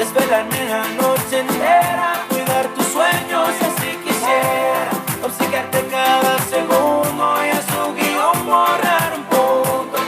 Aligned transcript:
Desvelarme 0.00 0.64
la 0.64 0.82
noche 1.02 1.40
entera, 1.40 2.24
cuidar 2.30 2.66
tus 2.68 2.86
sueños, 2.86 3.50
así 3.50 3.98
quisiera. 4.02 4.88
Obsequiarte 5.22 5.84
cada 5.90 6.38
segundo 6.38 7.36
y 7.44 7.50
a 7.50 7.60
su 7.60 7.92
guion 7.92 8.46
borrar 8.46 9.12
un 9.14 9.24
punto. 9.24 9.98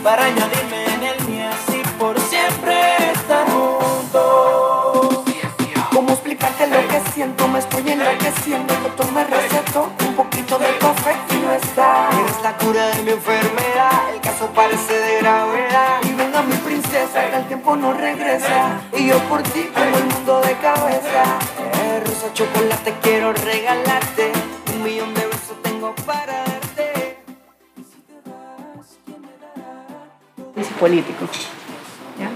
Para 0.00 0.26
añadirme 0.26 0.84
en 0.94 1.02
el 1.02 1.24
mío, 1.26 1.44
así 1.50 1.82
por 1.98 2.16
siempre 2.20 3.10
estar 3.12 3.44
juntos. 3.50 5.24
¿Cómo 5.92 6.10
explicarte 6.10 6.68
lo 6.68 6.86
que 6.86 7.00
siento? 7.12 7.48
Me 7.48 7.58
estoy 7.58 7.90
enloqueciendo. 7.90 8.74
Doctor 8.74 9.10
me 9.10 9.24
recetó 9.24 9.90
un 10.06 10.14
poquito 10.14 10.56
de 10.56 10.78
café 10.78 11.16
y 11.30 11.34
no 11.44 11.52
está. 11.52 12.10
Eres 12.20 12.40
la 12.44 12.56
cura 12.58 12.86
de 12.90 13.02
mi 13.02 13.10
yo 19.14 19.20
por 19.28 19.42
ti 19.44 19.70
pongo 19.72 19.96
el 19.96 20.04
mundo 20.06 20.40
de 20.40 20.54
cabeza. 20.56 21.22
Eh, 21.74 22.02
rosa 22.04 22.32
chocolate 22.32 22.94
quiero 23.00 23.32
regalarte, 23.32 24.32
un 24.74 24.82
millón 24.82 25.14
de 25.14 25.26
besos 25.26 25.62
tengo 25.62 25.94
para 26.04 26.42
darte. 26.42 27.18
Es 30.56 30.66
político. 30.80 31.26
¿Ya? 32.18 32.28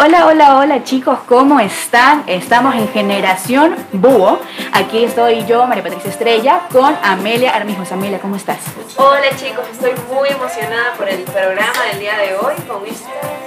Hola, 0.00 0.26
hola, 0.26 0.56
hola 0.58 0.84
chicos, 0.84 1.18
¿cómo 1.26 1.58
están? 1.58 2.22
Estamos 2.28 2.76
en 2.76 2.88
Generación 2.90 3.74
Búho. 3.92 4.38
Aquí 4.72 5.02
estoy 5.04 5.44
yo, 5.46 5.66
María 5.66 5.82
Patricia 5.82 6.10
Estrella, 6.10 6.60
con 6.70 6.96
Amelia 7.02 7.50
Armijos. 7.56 7.90
Amelia, 7.90 8.20
¿cómo 8.20 8.36
estás? 8.36 8.58
Hola 8.96 9.30
chicos, 9.36 9.64
estoy 9.72 9.94
muy 10.14 10.28
emocionada 10.28 10.92
por 10.96 11.08
el 11.08 11.22
programa 11.22 11.82
del 11.90 11.98
día 11.98 12.16
de 12.18 12.36
hoy 12.36 12.54
con 12.68 12.86
especiales. 12.86 13.41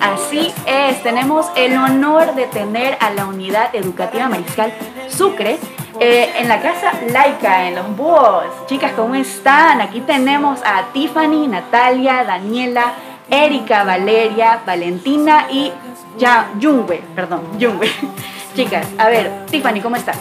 Así 0.00 0.52
es, 0.66 1.02
tenemos 1.02 1.46
el 1.56 1.76
honor 1.76 2.34
de 2.34 2.46
tener 2.46 2.96
a 3.00 3.10
la 3.10 3.26
Unidad 3.26 3.74
Educativa 3.74 4.28
Mariscal 4.28 4.72
Sucre 5.08 5.58
eh, 6.00 6.32
en 6.38 6.48
la 6.48 6.62
Casa 6.62 6.92
Laica, 7.12 7.68
en 7.68 7.74
Los 7.74 7.94
Búhos. 7.96 8.44
Chicas, 8.66 8.92
¿cómo 8.96 9.14
están? 9.14 9.82
Aquí 9.82 10.00
tenemos 10.00 10.60
a 10.64 10.84
Tiffany, 10.94 11.46
Natalia, 11.48 12.24
Daniela, 12.24 12.94
Erika, 13.28 13.84
Valeria, 13.84 14.62
Valentina 14.64 15.46
y 15.50 15.70
ya 16.16 16.50
Jungwe, 16.60 17.02
perdón, 17.14 17.42
Jungwe. 17.60 17.90
Chicas, 18.56 18.86
a 18.96 19.08
ver, 19.08 19.44
Tiffany, 19.50 19.82
¿cómo 19.82 19.96
estás? 19.96 20.18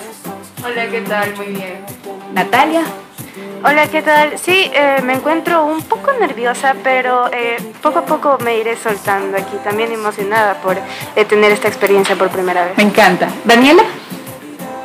Hola, 0.62 0.88
¿qué 0.90 1.02
tal? 1.02 1.36
Muy 1.38 1.48
bien. 1.48 1.86
Natalia, 2.34 2.82
Hola, 3.62 3.88
¿qué 3.88 4.02
tal? 4.02 4.40
Sí, 4.40 4.72
eh, 4.74 5.02
me 5.04 5.14
encuentro 5.14 5.66
un 5.66 5.82
poco 5.84 6.12
nerviosa, 6.14 6.76
pero 6.84 7.30
eh, 7.34 7.58
poco 7.82 8.00
a 8.00 8.06
poco 8.06 8.38
me 8.44 8.58
iré 8.58 8.78
soltando 8.78 9.38
aquí. 9.38 9.58
También 9.64 9.92
emocionada 9.92 10.54
por 10.62 10.78
eh, 10.78 11.26
tener 11.26 11.52
esta 11.52 11.68
experiencia 11.68 12.16
por 12.16 12.30
primera 12.30 12.66
vez. 12.66 12.78
me 12.78 12.84
encanta. 12.84 13.28
Daniela, 13.44 13.84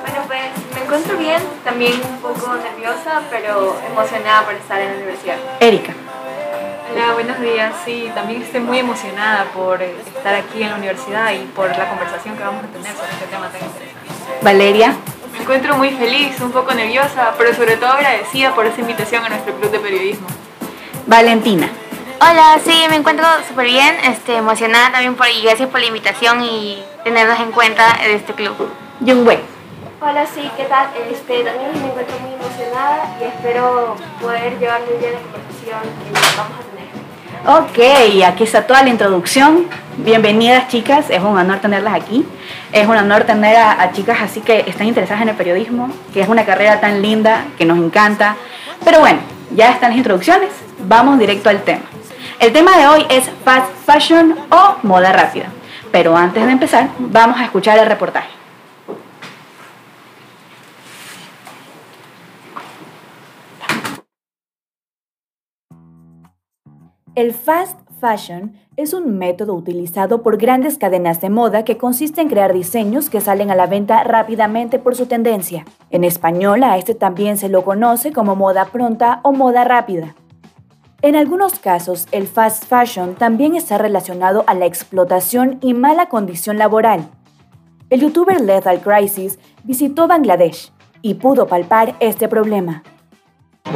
Bueno, 0.02 0.22
pues 0.26 0.40
me 0.74 0.82
encuentro 0.82 1.16
bien, 1.16 1.40
también 1.62 1.92
un 2.08 2.18
poco 2.20 2.54
nerviosa, 2.56 3.22
pero 3.30 3.76
emocionada 3.88 4.42
por 4.44 4.54
estar 4.54 4.80
en 4.80 4.88
la 4.90 4.96
universidad. 4.96 5.36
Erika, 5.60 5.92
Hola, 6.92 7.14
buenos 7.14 7.40
días. 7.40 7.72
Sí, 7.84 8.10
también 8.14 8.42
estoy 8.42 8.60
muy 8.60 8.78
emocionada 8.78 9.44
por 9.54 9.82
eh, 9.82 9.94
estar 10.16 10.34
aquí 10.34 10.62
en 10.62 10.70
la 10.70 10.76
universidad 10.76 11.32
y 11.32 11.44
por 11.46 11.68
la 11.76 11.88
conversación 11.88 12.36
que 12.36 12.42
vamos 12.42 12.64
a 12.64 12.66
tener 12.68 12.92
sobre 12.96 13.12
este 13.12 13.26
tema 13.26 13.48
tan 13.50 13.60
interesante. 13.62 14.42
Valeria, 14.42 14.94
Me 15.34 15.42
encuentro 15.42 15.76
muy 15.76 15.90
feliz, 15.90 16.40
un 16.40 16.52
poco 16.52 16.72
nerviosa, 16.74 17.34
pero 17.36 17.52
sobre 17.54 17.76
todo 17.76 17.90
agradecida 17.90 18.54
por 18.54 18.66
esta 18.66 18.80
invitación 18.80 19.24
a 19.24 19.28
nuestro 19.28 19.54
club 19.54 19.70
de 19.70 19.78
periodismo. 19.78 20.26
Valentina. 21.06 21.68
Hola, 22.20 22.58
sí, 22.64 22.84
me 22.88 22.96
encuentro 22.96 23.26
súper 23.46 23.66
bien, 23.66 23.94
este, 24.04 24.36
emocionada 24.36 24.92
también 24.92 25.14
por 25.14 25.28
y 25.28 25.42
gracias 25.42 25.68
por 25.68 25.80
la 25.80 25.86
invitación 25.86 26.42
y 26.42 26.82
tenernos 27.02 27.38
en 27.40 27.50
cuenta 27.52 27.98
de 28.02 28.14
este 28.14 28.32
club. 28.32 28.54
Jungwe. 29.00 29.40
Hola, 30.00 30.26
sí, 30.26 30.50
¿qué 30.56 30.64
tal? 30.64 30.88
Este, 31.10 31.42
también 31.42 31.72
me 31.72 31.88
encuentro 31.88 32.16
muy 32.20 32.34
emocionada 32.34 33.16
y 33.20 33.24
espero 33.24 33.96
poder 34.20 34.58
llevar 34.58 34.80
muy 34.82 34.98
bien 34.98 35.14
la 35.14 35.20
conversación 35.20 35.80
que 35.82 36.36
vamos 36.36 36.60
a 36.60 36.62
tener. 36.62 36.73
Ok, 37.46 37.78
aquí 38.24 38.44
está 38.44 38.66
toda 38.66 38.82
la 38.82 38.88
introducción. 38.88 39.66
Bienvenidas 39.98 40.66
chicas, 40.68 41.10
es 41.10 41.20
un 41.20 41.36
honor 41.36 41.58
tenerlas 41.58 41.92
aquí. 41.92 42.24
Es 42.72 42.88
un 42.88 42.96
honor 42.96 43.24
tener 43.24 43.54
a, 43.58 43.92
chicas 43.92 44.16
así 44.22 44.40
que 44.40 44.64
están 44.66 44.86
interesadas 44.86 45.20
en 45.24 45.28
el 45.28 45.36
periodismo, 45.36 45.90
que 46.14 46.22
es 46.22 46.28
una 46.28 46.46
carrera 46.46 46.80
tan 46.80 47.02
linda, 47.02 47.44
que 47.58 47.66
nos 47.66 47.76
encanta. 47.76 48.36
Pero 48.82 49.00
bueno, 49.00 49.18
ya 49.54 49.72
están 49.72 49.90
las 49.90 49.98
introducciones, 49.98 50.48
vamos 50.88 51.18
directo 51.18 51.50
al 51.50 51.60
tema. 51.60 51.82
El 52.40 52.50
tema 52.54 52.78
de 52.78 52.86
hoy 52.86 53.06
es 53.10 53.30
fast 53.44 53.70
fashion 53.84 54.34
o 54.50 54.76
moda 54.82 55.12
rápida. 55.12 55.48
Pero 55.92 56.16
antes 56.16 56.46
de 56.46 56.50
empezar, 56.50 56.88
vamos 56.98 57.38
a 57.38 57.44
escuchar 57.44 57.78
el 57.78 57.84
reportaje. 57.84 58.43
El 67.14 67.32
fast 67.32 67.78
fashion 68.00 68.56
es 68.76 68.92
un 68.92 69.18
método 69.18 69.54
utilizado 69.54 70.24
por 70.24 70.36
grandes 70.36 70.78
cadenas 70.78 71.20
de 71.20 71.30
moda 71.30 71.64
que 71.64 71.76
consiste 71.76 72.20
en 72.20 72.28
crear 72.28 72.52
diseños 72.52 73.08
que 73.08 73.20
salen 73.20 73.52
a 73.52 73.54
la 73.54 73.68
venta 73.68 74.02
rápidamente 74.02 74.80
por 74.80 74.96
su 74.96 75.06
tendencia. 75.06 75.64
En 75.90 76.02
español 76.02 76.64
a 76.64 76.76
este 76.76 76.96
también 76.96 77.38
se 77.38 77.48
lo 77.48 77.62
conoce 77.62 78.12
como 78.12 78.34
moda 78.34 78.64
pronta 78.64 79.20
o 79.22 79.30
moda 79.30 79.62
rápida. 79.62 80.16
En 81.02 81.14
algunos 81.14 81.60
casos, 81.60 82.08
el 82.10 82.26
fast 82.26 82.64
fashion 82.64 83.14
también 83.14 83.54
está 83.54 83.78
relacionado 83.78 84.42
a 84.48 84.54
la 84.54 84.66
explotación 84.66 85.58
y 85.60 85.72
mala 85.72 86.08
condición 86.08 86.58
laboral. 86.58 87.08
El 87.90 88.00
youtuber 88.00 88.40
Lethal 88.40 88.80
Crisis 88.80 89.38
visitó 89.62 90.08
Bangladesh 90.08 90.72
y 91.00 91.14
pudo 91.14 91.46
palpar 91.46 91.94
este 92.00 92.26
problema. 92.26 92.82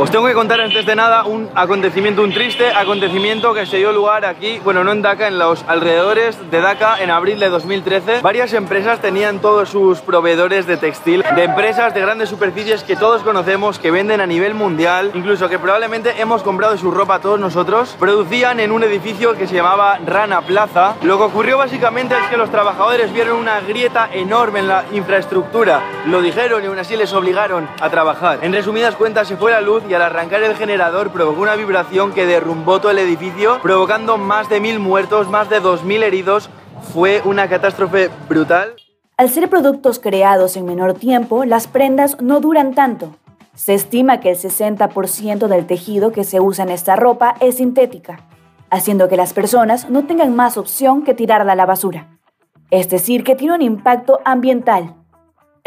Os 0.01 0.13
tengo 0.13 0.27
que 0.27 0.35
contar 0.35 0.61
antes 0.61 0.87
de 0.87 0.95
nada 0.95 1.25
un 1.25 1.51
acontecimiento, 1.57 2.23
un 2.23 2.33
triste 2.33 2.71
acontecimiento 2.73 3.53
que 3.53 3.67
se 3.67 3.79
dio 3.79 3.93
lugar 3.93 4.25
aquí, 4.25 4.61
bueno, 4.63 4.85
no 4.85 4.93
en 4.93 5.03
Dhaka, 5.03 5.27
en 5.27 5.41
los 5.41 5.65
alrededores 5.67 6.39
de 6.53 6.61
Dhaka 6.61 7.03
en 7.03 7.11
abril 7.11 7.41
de 7.41 7.49
2013. 7.49 8.21
Varias 8.21 8.53
empresas 8.53 9.01
tenían 9.01 9.41
todos 9.41 9.71
sus 9.71 9.99
proveedores 10.01 10.69
de 10.69 10.77
textil, 10.77 11.25
de 11.35 11.43
empresas 11.43 11.95
de 11.95 12.01
grandes 12.01 12.29
superficies 12.29 12.85
que 12.85 12.95
todos 12.95 13.25
conocemos, 13.25 13.81
que 13.81 13.91
venden 13.91 14.21
a 14.21 14.27
nivel 14.29 14.55
mundial, 14.55 15.11
incluso 15.15 15.49
que 15.49 15.59
probablemente 15.59 16.21
hemos 16.21 16.45
comprado 16.45 16.77
su 16.79 16.93
ropa 16.93 17.19
todos 17.19 17.41
nosotros. 17.41 17.97
Producían 17.99 18.61
en 18.61 18.71
un 18.71 18.85
edificio 18.85 19.35
que 19.35 19.49
se 19.49 19.57
llamaba 19.57 19.99
Rana 20.07 20.43
Plaza. 20.43 20.95
Lo 21.03 21.19
que 21.19 21.25
ocurrió 21.25 21.59
básicamente 21.59 22.15
es 22.15 22.31
que 22.31 22.37
los 22.37 22.53
trabajadores 22.53 23.13
vieron 23.13 23.37
una 23.37 23.61
grieta 23.63 24.11
enorme 24.13 24.61
en 24.61 24.69
la 24.69 24.85
infraestructura. 24.93 25.81
Lo 26.07 26.23
dijeron 26.23 26.63
y 26.63 26.67
aún 26.69 26.79
así 26.79 26.97
les 26.97 27.13
obligaron 27.13 27.69
a 27.81 27.91
trabajar. 27.91 28.39
En 28.43 28.53
resumidas 28.53 28.95
cuentas, 28.95 29.27
se 29.27 29.37
fue 29.37 29.51
la 29.51 29.61
luz 29.61 29.78
y 29.89 29.95
al 29.95 30.03
arrancar 30.03 30.43
el 30.43 30.57
generador 30.57 31.11
provocó 31.11 31.43
una 31.43 31.57
vibración 31.57 32.13
que 32.13 32.27
derrumbó 32.27 32.81
todo 32.81 32.91
el 32.91 32.99
edificio, 32.99 33.59
provocando 33.63 34.17
más 34.19 34.49
de 34.49 34.61
mil 34.61 34.79
muertos, 34.79 35.29
más 35.29 35.51
de 35.51 35.61
2.000 35.61 36.03
heridos. 36.03 36.51
Fue 36.93 37.21
una 37.25 37.49
catástrofe 37.49 38.11
brutal. 38.29 38.75
Al 39.17 39.31
ser 39.31 39.51
productos 39.51 39.99
creados 39.99 40.57
en 40.57 40.65
menor 40.65 40.95
tiempo, 40.95 41.45
las 41.45 41.67
prendas 41.67 42.21
no 42.21 42.41
duran 42.41 42.75
tanto. 42.75 43.17
Se 43.55 43.75
estima 43.75 44.21
que 44.21 44.31
el 44.31 44.37
60% 44.37 45.49
del 45.49 45.67
tejido 45.67 46.13
que 46.13 46.23
se 46.23 46.39
usa 46.39 46.65
en 46.65 46.71
esta 46.71 46.95
ropa 46.95 47.35
es 47.41 47.57
sintética, 47.57 48.21
haciendo 48.71 49.09
que 49.09 49.17
las 49.17 49.33
personas 49.33 49.91
no 49.91 50.07
tengan 50.07 50.37
más 50.37 50.57
opción 50.57 51.03
que 51.03 51.15
tirarla 51.15 51.53
a 51.55 51.57
la 51.57 51.67
basura. 51.67 52.07
Es 52.71 52.89
decir, 52.89 53.25
que 53.25 53.35
tiene 53.35 53.55
un 53.55 53.63
impacto 53.63 54.21
ambiental. 54.25 54.95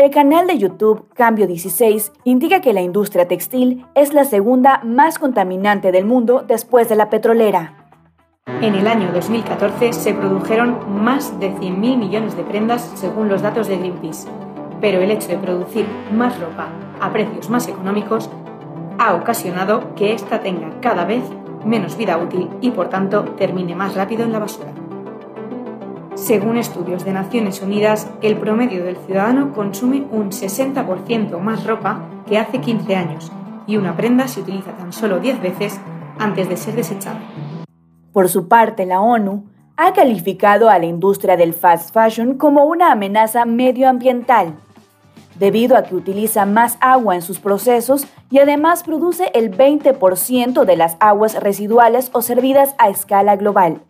El 0.01 0.09
canal 0.09 0.47
de 0.47 0.57
YouTube 0.57 1.13
Cambio 1.13 1.45
16 1.45 2.11
indica 2.23 2.59
que 2.59 2.73
la 2.73 2.81
industria 2.81 3.27
textil 3.27 3.85
es 3.93 4.15
la 4.15 4.25
segunda 4.25 4.81
más 4.83 5.19
contaminante 5.19 5.91
del 5.91 6.05
mundo 6.05 6.43
después 6.47 6.89
de 6.89 6.95
la 6.95 7.11
petrolera. 7.11 7.87
En 8.61 8.73
el 8.73 8.87
año 8.87 9.11
2014 9.13 9.93
se 9.93 10.15
produjeron 10.15 11.03
más 11.03 11.39
de 11.39 11.51
100.000 11.51 11.97
millones 11.97 12.35
de 12.35 12.41
prendas 12.41 12.91
según 12.95 13.29
los 13.29 13.43
datos 13.43 13.67
de 13.67 13.77
Greenpeace, 13.77 14.27
pero 14.81 15.01
el 15.01 15.11
hecho 15.11 15.27
de 15.27 15.37
producir 15.37 15.85
más 16.11 16.39
ropa 16.39 16.69
a 16.99 17.13
precios 17.13 17.51
más 17.51 17.67
económicos 17.67 18.27
ha 18.97 19.13
ocasionado 19.13 19.93
que 19.93 20.13
ésta 20.13 20.39
tenga 20.39 20.81
cada 20.81 21.05
vez 21.05 21.21
menos 21.63 21.95
vida 21.95 22.17
útil 22.17 22.49
y 22.59 22.71
por 22.71 22.89
tanto 22.89 23.23
termine 23.37 23.75
más 23.75 23.93
rápido 23.93 24.23
en 24.23 24.31
la 24.31 24.39
basura. 24.39 24.73
Según 26.21 26.57
estudios 26.57 27.03
de 27.03 27.13
Naciones 27.13 27.63
Unidas, 27.63 28.07
el 28.21 28.37
promedio 28.37 28.83
del 28.83 28.95
ciudadano 28.95 29.53
consume 29.53 30.05
un 30.11 30.29
60% 30.29 31.39
más 31.39 31.65
ropa 31.65 32.07
que 32.27 32.37
hace 32.37 32.61
15 32.61 32.95
años 32.95 33.31
y 33.65 33.77
una 33.77 33.97
prenda 33.97 34.27
se 34.27 34.41
utiliza 34.41 34.71
tan 34.77 34.93
solo 34.93 35.19
10 35.19 35.41
veces 35.41 35.81
antes 36.19 36.47
de 36.47 36.57
ser 36.57 36.75
desechada. 36.75 37.19
Por 38.13 38.29
su 38.29 38.47
parte, 38.47 38.85
la 38.85 39.01
ONU 39.01 39.45
ha 39.77 39.93
calificado 39.93 40.69
a 40.69 40.77
la 40.77 40.85
industria 40.85 41.37
del 41.37 41.55
fast 41.55 41.91
fashion 41.91 42.37
como 42.37 42.65
una 42.65 42.91
amenaza 42.91 43.45
medioambiental. 43.45 44.53
debido 45.39 45.75
a 45.75 45.81
que 45.81 45.95
utiliza 45.95 46.45
más 46.45 46.77
agua 46.81 47.15
en 47.15 47.23
sus 47.23 47.39
procesos 47.39 48.05
y 48.29 48.37
además 48.37 48.83
produce 48.83 49.31
el 49.33 49.49
20% 49.49 50.65
de 50.65 50.77
las 50.77 50.97
aguas 50.99 51.41
residuales 51.41 52.11
o 52.13 52.21
servidas 52.21 52.75
a 52.77 52.89
escala 52.89 53.37
global. 53.37 53.81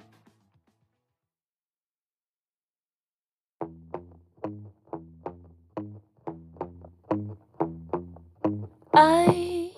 Ay, 8.94 9.72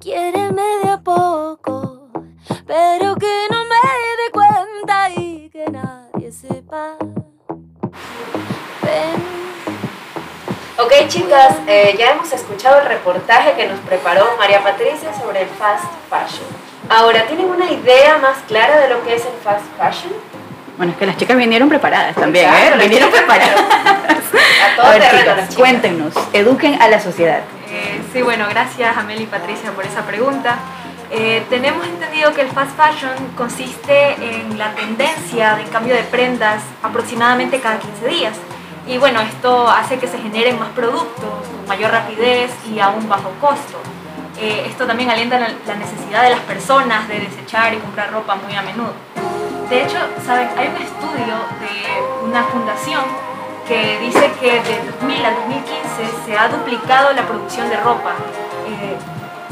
quiéreme 0.00 0.62
de 0.84 0.90
a 0.90 0.98
poco, 0.98 2.08
pero 2.66 3.16
que 3.16 3.46
no 3.50 3.64
me 3.64 3.74
dé 3.74 4.30
cuenta 4.32 5.10
y 5.10 5.50
que 5.50 5.64
nadie 5.70 6.30
sepa. 6.30 6.96
Ven. 8.82 9.34
Ok 10.78 11.08
chicas, 11.08 11.56
eh, 11.66 11.94
ya 11.98 12.12
hemos 12.12 12.32
escuchado 12.32 12.80
el 12.82 12.86
reportaje 12.86 13.52
que 13.54 13.66
nos 13.66 13.80
preparó 13.80 14.26
María 14.38 14.62
Patricia 14.62 15.12
sobre 15.18 15.42
el 15.42 15.48
fast 15.48 15.84
fashion. 16.08 16.46
Ahora, 16.88 17.26
¿tienen 17.26 17.46
una 17.46 17.70
idea 17.70 18.18
más 18.18 18.38
clara 18.46 18.78
de 18.78 18.88
lo 18.90 19.02
que 19.02 19.14
es 19.16 19.24
el 19.24 19.32
fast 19.42 19.64
fashion? 19.78 20.12
Bueno, 20.76 20.92
es 20.92 20.98
que 20.98 21.06
las 21.06 21.16
chicas 21.16 21.36
vinieron 21.36 21.68
preparadas 21.68 22.14
también, 22.16 22.46
Exacto, 22.46 22.76
¿eh? 22.76 22.82
Vinieron 22.82 23.10
preparadas. 23.10 23.56
A 23.60 24.76
todo 24.76 24.86
A 24.86 24.90
ver, 24.90 25.02
chicas, 25.02 25.26
las 25.26 25.36
chicas. 25.48 25.56
cuéntenos, 25.56 26.14
eduquen 26.32 26.80
a 26.82 26.88
la 26.88 26.98
sociedad. 27.00 27.40
Eh, 27.74 28.00
sí, 28.12 28.22
bueno, 28.22 28.46
gracias 28.48 28.96
Amel 28.96 29.20
y 29.20 29.26
Patricia 29.26 29.72
por 29.72 29.84
esa 29.84 30.06
pregunta. 30.06 30.58
Eh, 31.10 31.44
tenemos 31.50 31.84
entendido 31.84 32.32
que 32.32 32.42
el 32.42 32.48
fast 32.48 32.70
fashion 32.76 33.12
consiste 33.36 34.14
en 34.14 34.56
la 34.56 34.72
tendencia 34.74 35.56
de 35.56 35.64
cambio 35.64 35.92
de 35.92 36.04
prendas 36.04 36.62
aproximadamente 36.84 37.58
cada 37.58 37.80
15 37.80 38.06
días. 38.06 38.36
Y 38.86 38.98
bueno, 38.98 39.20
esto 39.22 39.68
hace 39.68 39.98
que 39.98 40.06
se 40.06 40.18
generen 40.18 40.56
más 40.60 40.68
productos, 40.68 41.48
con 41.48 41.66
mayor 41.66 41.90
rapidez 41.90 42.52
y 42.72 42.78
a 42.78 42.90
un 42.90 43.08
bajo 43.08 43.32
costo. 43.40 43.80
Eh, 44.38 44.66
esto 44.66 44.86
también 44.86 45.10
alienta 45.10 45.38
la, 45.40 45.74
necesidad 45.74 46.22
de 46.22 46.30
las 46.30 46.40
personas 46.40 47.08
de 47.08 47.20
desechar 47.20 47.74
y 47.74 47.78
comprar 47.78 48.12
ropa 48.12 48.36
muy 48.36 48.54
a 48.54 48.62
menudo. 48.62 48.92
De 49.68 49.82
hecho, 49.82 49.98
¿saben? 50.24 50.48
Hay 50.56 50.68
un 50.68 50.80
estudio 50.80 51.34
de 51.58 52.28
una 52.28 52.44
fundación 52.44 53.02
que 53.66 53.98
dice 54.00 54.30
que 54.40 54.60
de 54.60 54.80
2000 55.00 55.24
al 55.24 55.34
2015 55.36 56.26
se 56.26 56.36
ha 56.36 56.48
duplicado 56.48 57.12
la 57.12 57.22
producción 57.22 57.68
de 57.68 57.76
ropa. 57.78 58.12
Eh, 58.68 58.96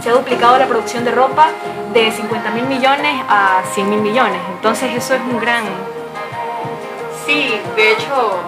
se 0.02 0.10
ha 0.10 0.12
duplicado 0.12 0.58
la 0.58 0.66
producción 0.66 1.04
de 1.04 1.12
ropa 1.12 1.48
de 1.92 2.10
50 2.10 2.50
mil 2.50 2.64
millones 2.66 3.22
a 3.28 3.62
100 3.72 3.90
mil 3.90 4.00
millones. 4.00 4.40
Entonces 4.50 4.94
eso 4.94 5.14
es 5.14 5.20
un 5.20 5.38
gran... 5.38 5.64
Sí, 7.24 7.60
de 7.76 7.92
hecho, 7.92 8.40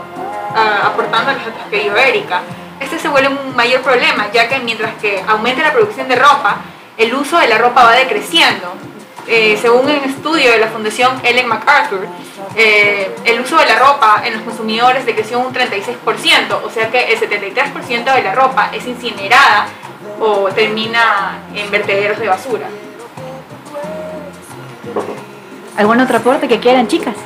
ah, 0.55 0.89
aportando 0.89 1.31
a 1.31 1.35
los 1.35 1.45
datos 1.45 1.63
que 1.71 1.81
dio 1.81 1.97
Erika, 1.97 2.43
este 2.81 2.99
se 2.99 3.09
vuelve 3.09 3.29
un 3.29 3.55
mayor 3.55 3.83
problema, 3.83 4.31
ya 4.33 4.49
que 4.49 4.59
mientras 4.59 4.95
que 4.97 5.23
aumenta 5.29 5.63
la 5.63 5.73
producción 5.73 6.09
de 6.09 6.17
ropa, 6.17 6.57
el 6.97 7.15
uso 7.15 7.39
de 7.39 7.47
la 7.47 7.59
ropa 7.59 7.85
va 7.85 7.93
decreciendo. 7.93 8.75
Eh, 9.27 9.59
según 9.61 9.87
un 9.87 9.91
estudio 9.91 10.51
de 10.51 10.59
la 10.59 10.69
Fundación 10.69 11.21
Ellen 11.25 11.49
MacArthur, 11.49 12.07
eh, 12.57 13.11
el 13.25 13.41
uso 13.41 13.57
de 13.57 13.65
la 13.67 13.79
ropa 13.79 14.23
en 14.25 14.35
los 14.35 14.43
consumidores 14.43 15.07
decreció 15.07 15.39
un 15.39 15.53
36%, 15.53 16.61
o 16.63 16.71
sea 16.71 16.91
que 16.91 17.13
el 17.13 17.19
73% 17.19 18.15
de 18.15 18.23
la 18.23 18.35
ropa 18.35 18.71
es 18.73 18.87
incinerada 18.87 19.67
o 20.21 20.51
termina 20.51 21.39
en 21.55 21.71
vertederos 21.71 22.19
de 22.19 22.29
basura. 22.29 22.67
¿Algún 25.77 26.01
otro 26.01 26.19
aporte 26.19 26.47
que 26.47 26.61
quieran, 26.61 26.87
chicas? 26.87 27.17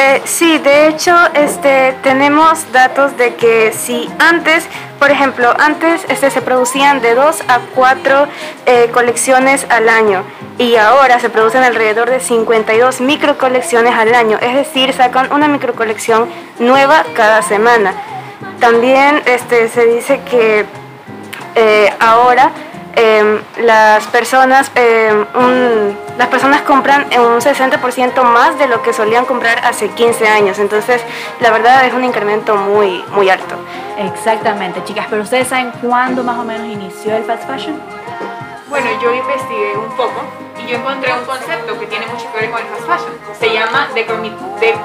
Eh, 0.00 0.22
sí, 0.26 0.58
de 0.58 0.86
hecho, 0.86 1.12
este, 1.34 1.92
tenemos 2.04 2.70
datos 2.70 3.16
de 3.16 3.34
que 3.34 3.72
si 3.72 4.08
antes, 4.20 4.64
por 5.00 5.10
ejemplo, 5.10 5.52
antes 5.58 6.04
este, 6.08 6.30
se 6.30 6.40
producían 6.40 7.00
de 7.00 7.16
2 7.16 7.42
a 7.48 7.58
4 7.74 8.28
eh, 8.66 8.90
colecciones 8.92 9.66
al 9.68 9.88
año 9.88 10.22
y 10.56 10.76
ahora 10.76 11.18
se 11.18 11.30
producen 11.30 11.64
alrededor 11.64 12.10
de 12.10 12.20
52 12.20 13.00
microcolecciones 13.00 13.92
al 13.92 14.14
año, 14.14 14.38
es 14.40 14.54
decir, 14.54 14.92
sacan 14.92 15.32
una 15.32 15.48
microcolección 15.48 16.28
nueva 16.60 17.04
cada 17.14 17.42
semana. 17.42 17.92
También 18.60 19.20
este, 19.26 19.68
se 19.68 19.84
dice 19.84 20.20
que 20.30 20.64
eh, 21.56 21.92
ahora 21.98 22.52
em, 22.98 23.40
las 23.58 24.06
personas 24.08 24.70
em, 24.74 25.24
un- 25.34 25.96
las 26.18 26.28
personas 26.28 26.62
compran 26.62 27.06
en 27.10 27.20
un 27.20 27.40
60% 27.40 28.24
más 28.24 28.58
de 28.58 28.66
lo 28.66 28.82
que 28.82 28.92
solían 28.92 29.24
comprar 29.24 29.60
hace 29.64 29.88
15 29.90 30.26
años 30.28 30.58
entonces 30.58 31.00
la 31.40 31.50
verdad 31.52 31.84
es 31.86 31.94
un 31.94 32.02
incremento 32.04 32.56
muy 32.56 33.04
muy 33.12 33.30
alto 33.30 33.54
Exactamente, 33.98 34.82
chicas, 34.84 35.06
pero 35.10 35.22
ustedes 35.22 35.48
saben 35.48 35.72
cuándo 35.82 36.22
más 36.22 36.38
o 36.38 36.44
menos 36.44 36.66
inició 36.68 37.16
el 37.16 37.24
fast 37.24 37.44
fashion? 37.48 37.80
Bueno, 38.68 38.86
yo 39.02 39.12
investigué 39.12 39.76
un 39.76 39.90
poco 39.96 40.22
y 40.62 40.70
yo 40.70 40.76
encontré 40.76 41.12
un 41.14 41.24
concepto 41.24 41.78
que 41.80 41.86
tiene 41.86 42.06
mucho 42.06 42.30
que 42.32 42.38
ver 42.42 42.50
con 42.52 42.60
el 42.60 42.66
fast 42.68 42.86
fashion. 42.86 43.12
Se 43.40 43.52
llama 43.52 43.88
de- 43.94 44.76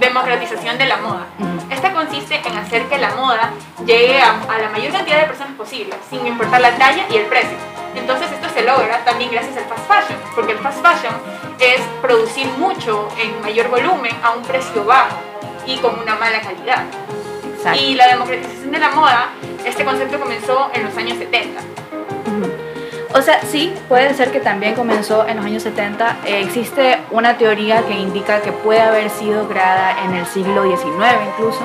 democratización 0.00 0.78
de 0.78 0.86
la 0.86 0.96
moda. 0.96 1.26
Esta 1.70 1.92
consiste 1.92 2.40
en 2.44 2.56
hacer 2.56 2.84
que 2.88 2.98
la 2.98 3.14
moda 3.14 3.52
llegue 3.84 4.20
a, 4.20 4.40
a 4.48 4.58
la 4.58 4.68
mayor 4.70 4.92
cantidad 4.92 5.20
de 5.20 5.26
personas 5.26 5.54
posible, 5.56 5.94
sin 6.10 6.26
importar 6.26 6.60
la 6.60 6.76
talla 6.76 7.06
y 7.10 7.16
el 7.16 7.26
precio. 7.26 7.56
Entonces 7.94 8.30
esto 8.32 8.48
se 8.52 8.62
logra 8.62 9.04
también 9.04 9.30
gracias 9.30 9.56
al 9.56 9.64
fast 9.64 9.86
fashion, 9.86 10.18
porque 10.34 10.52
el 10.52 10.58
fast 10.58 10.82
fashion 10.82 11.14
es 11.60 11.80
producir 12.02 12.46
mucho 12.58 13.08
en 13.18 13.40
mayor 13.40 13.68
volumen 13.68 14.12
a 14.22 14.32
un 14.32 14.42
precio 14.42 14.84
bajo 14.84 15.16
y 15.66 15.78
con 15.78 15.98
una 15.98 16.16
mala 16.16 16.40
calidad. 16.40 16.84
Exacto. 17.56 17.80
Y 17.80 17.94
la 17.94 18.08
democratización 18.08 18.72
de 18.72 18.78
la 18.78 18.90
moda, 18.90 19.28
este 19.64 19.84
concepto 19.84 20.18
comenzó 20.18 20.70
en 20.74 20.84
los 20.84 20.96
años 20.96 21.18
70. 21.18 21.60
O 23.16 23.22
sea, 23.22 23.40
sí, 23.42 23.72
puede 23.88 24.12
ser 24.14 24.32
que 24.32 24.40
también 24.40 24.74
comenzó 24.74 25.24
en 25.28 25.36
los 25.36 25.46
años 25.46 25.62
70. 25.62 26.18
Eh, 26.26 26.42
existe 26.42 26.98
una 27.12 27.38
teoría 27.38 27.82
que 27.82 27.94
indica 27.94 28.42
que 28.42 28.50
puede 28.50 28.80
haber 28.80 29.08
sido 29.08 29.48
creada 29.48 30.04
en 30.04 30.14
el 30.14 30.26
siglo 30.26 30.64
XIX 30.64 30.88
incluso, 31.28 31.60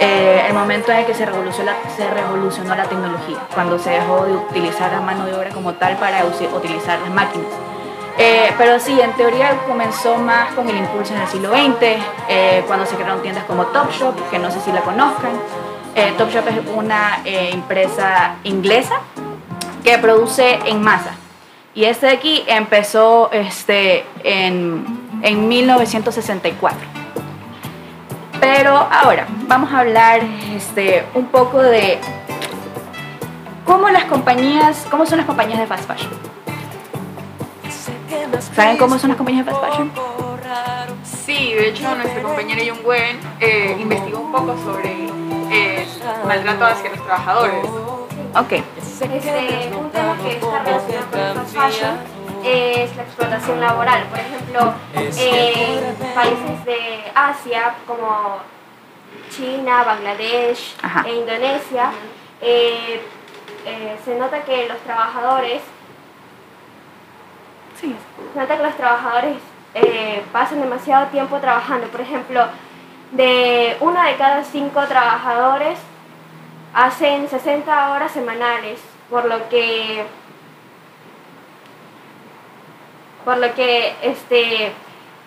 eh, 0.00 0.46
el 0.48 0.54
momento 0.54 0.90
en 0.90 1.00
el 1.00 1.06
que 1.06 1.12
se 1.12 1.26
revolucionó, 1.26 1.72
la, 1.72 2.82
se 2.82 2.88
tecnología, 2.88 3.36
cuando 3.52 3.78
se 3.78 3.90
dejó 3.90 4.24
de 4.24 4.32
utilizar 4.32 4.90
la 4.90 5.02
mano 5.02 5.26
de 5.26 5.34
obra 5.34 5.50
como 5.50 5.74
tal 5.74 5.98
para 5.98 6.24
utilizar 6.24 6.98
las 7.00 7.10
máquinas. 7.10 7.48
Eh, 8.16 8.52
pero 8.56 8.80
sí, 8.80 8.98
en 8.98 9.12
teoría 9.12 9.56
comenzó 9.68 10.16
más 10.16 10.52
con 10.54 10.68
el 10.70 10.76
impulso 10.76 11.14
en 11.14 11.20
el 11.20 11.28
siglo 11.28 11.50
XX, 11.50 12.02
eh, 12.28 12.64
cuando 12.66 12.86
se 12.86 12.96
crearon 12.96 13.20
tiendas 13.20 13.44
como 13.44 13.66
Topshop, 13.66 14.30
que 14.30 14.38
no 14.38 14.50
sé 14.50 14.58
si 14.60 14.72
la 14.72 14.80
conozcan. 14.80 15.32
Eh, 15.94 16.14
Topshop 16.16 16.48
es 16.48 16.56
una 16.74 17.20
empresa 17.24 18.36
inglesa 18.44 19.00
que 19.82 19.98
produce 19.98 20.58
en 20.66 20.82
masa. 20.82 21.12
Y 21.74 21.84
este 21.84 22.06
de 22.06 22.12
aquí 22.12 22.44
empezó 22.46 23.30
este, 23.32 24.04
en, 24.24 24.84
en 25.22 25.48
1964. 25.48 26.78
Pero 28.40 28.74
ahora 28.90 29.26
vamos 29.46 29.72
a 29.72 29.80
hablar 29.80 30.20
este, 30.54 31.04
un 31.14 31.26
poco 31.26 31.60
de 31.60 31.98
cómo 33.64 33.88
las 33.90 34.04
compañías, 34.04 34.86
cómo 34.90 35.06
son 35.06 35.18
las 35.18 35.26
compañías 35.26 35.58
de 35.58 35.66
fast 35.66 35.86
fashion. 35.86 36.10
¿Saben 38.54 38.76
cómo 38.76 38.98
son 38.98 39.10
las 39.10 39.16
compañías 39.16 39.46
de 39.46 39.52
fast 39.52 39.64
fashion? 39.64 39.92
Sí, 41.04 41.52
de 41.52 41.68
hecho 41.68 41.94
nuestra 41.94 42.22
compañera 42.22 42.62
Jung 42.66 42.86
Wen 42.86 43.18
eh, 43.40 43.76
investigó 43.78 44.20
un 44.20 44.32
poco 44.32 44.56
sobre 44.64 45.08
eh, 45.50 45.86
maltrato 46.26 46.64
hacia 46.64 46.90
los 46.90 47.04
trabajadores. 47.04 47.66
Ok. 48.38 48.52
Este, 48.52 49.70
un 49.76 49.90
tema 49.90 50.16
que 50.22 50.32
está 50.36 50.58
relacionado 50.62 51.10
con 51.10 51.20
el 51.20 51.34
fast 51.34 51.56
fashion 51.56 51.96
es 52.44 52.96
la 52.96 53.02
explotación 53.02 53.60
laboral. 53.60 54.04
Por 54.04 54.18
ejemplo, 54.20 54.74
en 54.94 55.96
países 56.14 56.64
de 56.64 57.02
Asia 57.14 57.74
como 57.86 58.38
China, 59.30 59.82
Bangladesh 59.82 60.76
Ajá. 60.82 61.04
e 61.08 61.14
Indonesia, 61.16 61.90
eh, 62.40 63.02
eh, 63.66 63.98
se 64.04 64.14
nota 64.16 64.42
que 64.42 64.68
los 64.68 64.78
trabajadores 64.78 65.62
Sí. 67.80 67.94
se 68.32 68.38
nota 68.40 68.56
que 68.56 68.62
los 68.62 68.76
trabajadores 68.76 69.36
eh, 69.74 70.22
pasan 70.32 70.60
demasiado 70.60 71.06
tiempo 71.08 71.38
trabajando. 71.38 71.88
Por 71.88 72.00
ejemplo, 72.00 72.46
de 73.12 73.76
uno 73.80 74.02
de 74.02 74.16
cada 74.16 74.44
cinco 74.44 74.80
trabajadores 74.86 75.78
hacen 76.74 77.28
60 77.28 77.90
horas 77.90 78.12
semanales, 78.12 78.80
por 79.10 79.24
lo 79.24 79.48
que 79.48 80.04
por 83.24 83.38
lo 83.38 83.54
que 83.54 83.94
este 84.02 84.72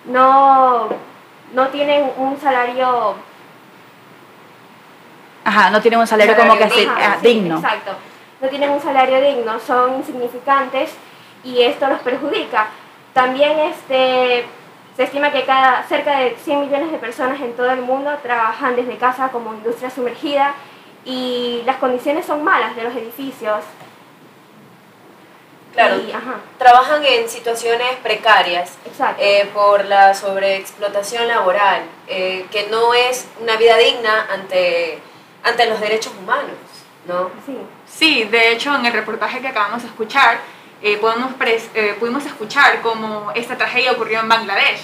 no 0.05 0.89
no 1.53 1.67
tienen 1.67 2.11
un 2.17 2.39
salario 2.39 3.15
Ajá, 5.43 5.71
no 5.71 5.81
tienen 5.81 5.99
un 5.99 6.07
salario 6.07 6.35
como 6.35 6.55
que 6.55 6.63
así, 6.65 6.85
Ajá, 6.85 7.13
ah, 7.13 7.17
sí, 7.19 7.27
digno. 7.27 7.55
Exacto. 7.55 7.91
No 8.39 8.47
tienen 8.49 8.69
un 8.69 8.79
salario 8.79 9.21
digno, 9.21 9.59
son 9.59 9.95
insignificantes 9.95 10.93
y 11.43 11.61
esto 11.63 11.87
los 11.87 11.99
perjudica. 12.01 12.67
También 13.13 13.57
este, 13.59 14.45
se 14.95 15.03
estima 15.03 15.31
que 15.31 15.43
cada, 15.43 15.83
cerca 15.83 16.19
de 16.19 16.35
100 16.35 16.61
millones 16.61 16.91
de 16.91 16.97
personas 16.99 17.41
en 17.41 17.53
todo 17.55 17.71
el 17.71 17.81
mundo 17.81 18.11
trabajan 18.21 18.75
desde 18.75 18.97
casa 18.97 19.29
como 19.29 19.53
industria 19.53 19.89
sumergida 19.89 20.53
y 21.05 21.61
las 21.65 21.77
condiciones 21.77 22.25
son 22.25 22.43
malas 22.43 22.75
de 22.75 22.83
los 22.83 22.95
edificios. 22.95 23.63
Claro, 25.73 26.01
Y, 26.05 26.11
ajá. 26.11 26.35
trabajan 26.57 27.03
en 27.05 27.29
situaciones 27.29 27.95
precarias 28.03 28.73
eh, 29.17 29.49
por 29.53 29.85
la 29.85 30.13
sobreexplotación 30.13 31.27
laboral, 31.29 31.83
eh, 32.07 32.45
que 32.51 32.67
no 32.67 32.93
es 32.93 33.25
una 33.39 33.55
vida 33.55 33.77
digna 33.77 34.27
ante, 34.33 34.99
ante 35.43 35.65
los 35.67 35.79
derechos 35.79 36.11
humanos, 36.21 36.57
¿no? 37.07 37.29
Sí. 37.45 37.57
Sí, 37.87 38.23
de 38.25 38.51
hecho 38.51 38.75
en 38.75 38.85
el 38.85 38.91
reportaje 38.91 39.39
que 39.39 39.47
acabamos 39.47 39.81
de 39.83 39.87
escuchar 39.87 40.39
eh, 40.81 40.97
podemos 40.97 41.31
pres- 41.39 41.69
eh, 41.73 41.95
pudimos 41.99 42.25
escuchar 42.25 42.81
cómo 42.81 43.31
esta 43.35 43.55
tragedia 43.57 43.93
ocurrió 43.93 44.19
en 44.19 44.27
Bangladesh. 44.27 44.81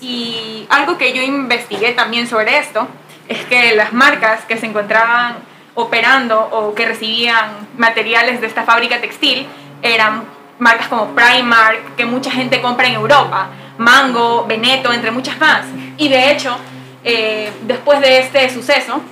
Y 0.00 0.66
algo 0.70 0.98
que 0.98 1.12
yo 1.12 1.22
investigué 1.22 1.92
también 1.92 2.26
sobre 2.26 2.58
esto 2.58 2.88
es 3.28 3.44
que 3.46 3.74
las 3.74 3.92
marcas 3.92 4.44
que 4.44 4.56
se 4.56 4.66
encontraban 4.66 5.36
operando 5.74 6.40
o 6.40 6.74
que 6.74 6.86
recibían 6.86 7.68
materiales 7.76 8.40
de 8.40 8.46
esta 8.46 8.64
fábrica 8.64 9.00
textil 9.00 9.46
eran 9.82 10.24
marcas 10.58 10.88
como 10.88 11.14
Primark, 11.14 11.96
que 11.96 12.06
mucha 12.06 12.30
gente 12.30 12.60
compra 12.62 12.86
en 12.86 12.94
Europa, 12.94 13.48
Mango, 13.78 14.46
Veneto, 14.46 14.92
entre 14.92 15.10
muchas 15.10 15.38
más. 15.38 15.66
Y 15.98 16.08
de 16.08 16.32
hecho, 16.32 16.56
eh, 17.04 17.52
después 17.62 18.00
de 18.00 18.20
este 18.20 18.48
suceso, 18.50 19.02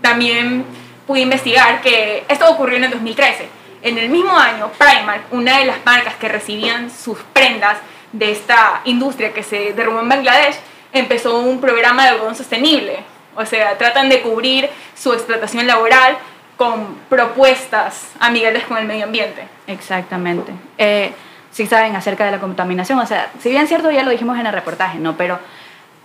también 0.00 0.64
pude 1.06 1.20
investigar 1.20 1.80
que 1.80 2.24
esto 2.28 2.48
ocurrió 2.48 2.76
en 2.76 2.84
el 2.84 2.90
2013. 2.90 3.48
En 3.82 3.98
el 3.98 4.08
mismo 4.08 4.36
año, 4.38 4.70
Primark, 4.78 5.32
una 5.32 5.58
de 5.58 5.64
las 5.64 5.84
marcas 5.84 6.14
que 6.14 6.28
recibían 6.28 6.90
sus 6.90 7.18
prendas 7.32 7.78
de 8.12 8.30
esta 8.30 8.82
industria 8.84 9.32
que 9.32 9.42
se 9.42 9.72
derrumbó 9.72 10.00
en 10.02 10.08
Bangladesh, 10.08 10.56
empezó 10.92 11.40
un 11.40 11.60
programa 11.60 12.04
de 12.04 12.10
algodón 12.10 12.36
sostenible. 12.36 13.00
O 13.34 13.44
sea, 13.46 13.78
tratan 13.78 14.08
de 14.08 14.20
cubrir 14.22 14.68
su 14.94 15.12
explotación 15.12 15.66
laboral 15.66 16.16
con 16.56 16.96
propuestas 17.08 18.10
amigables 18.20 18.64
con 18.64 18.78
el 18.78 18.86
medio 18.86 19.04
ambiente. 19.04 19.46
Exactamente. 19.66 20.52
Eh, 20.78 21.12
sí 21.50 21.66
saben 21.66 21.96
acerca 21.96 22.24
de 22.24 22.30
la 22.30 22.40
contaminación, 22.40 22.98
o 22.98 23.06
sea, 23.06 23.30
si 23.40 23.50
bien 23.50 23.62
es 23.62 23.68
cierto, 23.68 23.90
ya 23.90 24.02
lo 24.02 24.10
dijimos 24.10 24.38
en 24.38 24.46
el 24.46 24.52
reportaje, 24.52 24.98
¿no? 24.98 25.16
Pero 25.16 25.38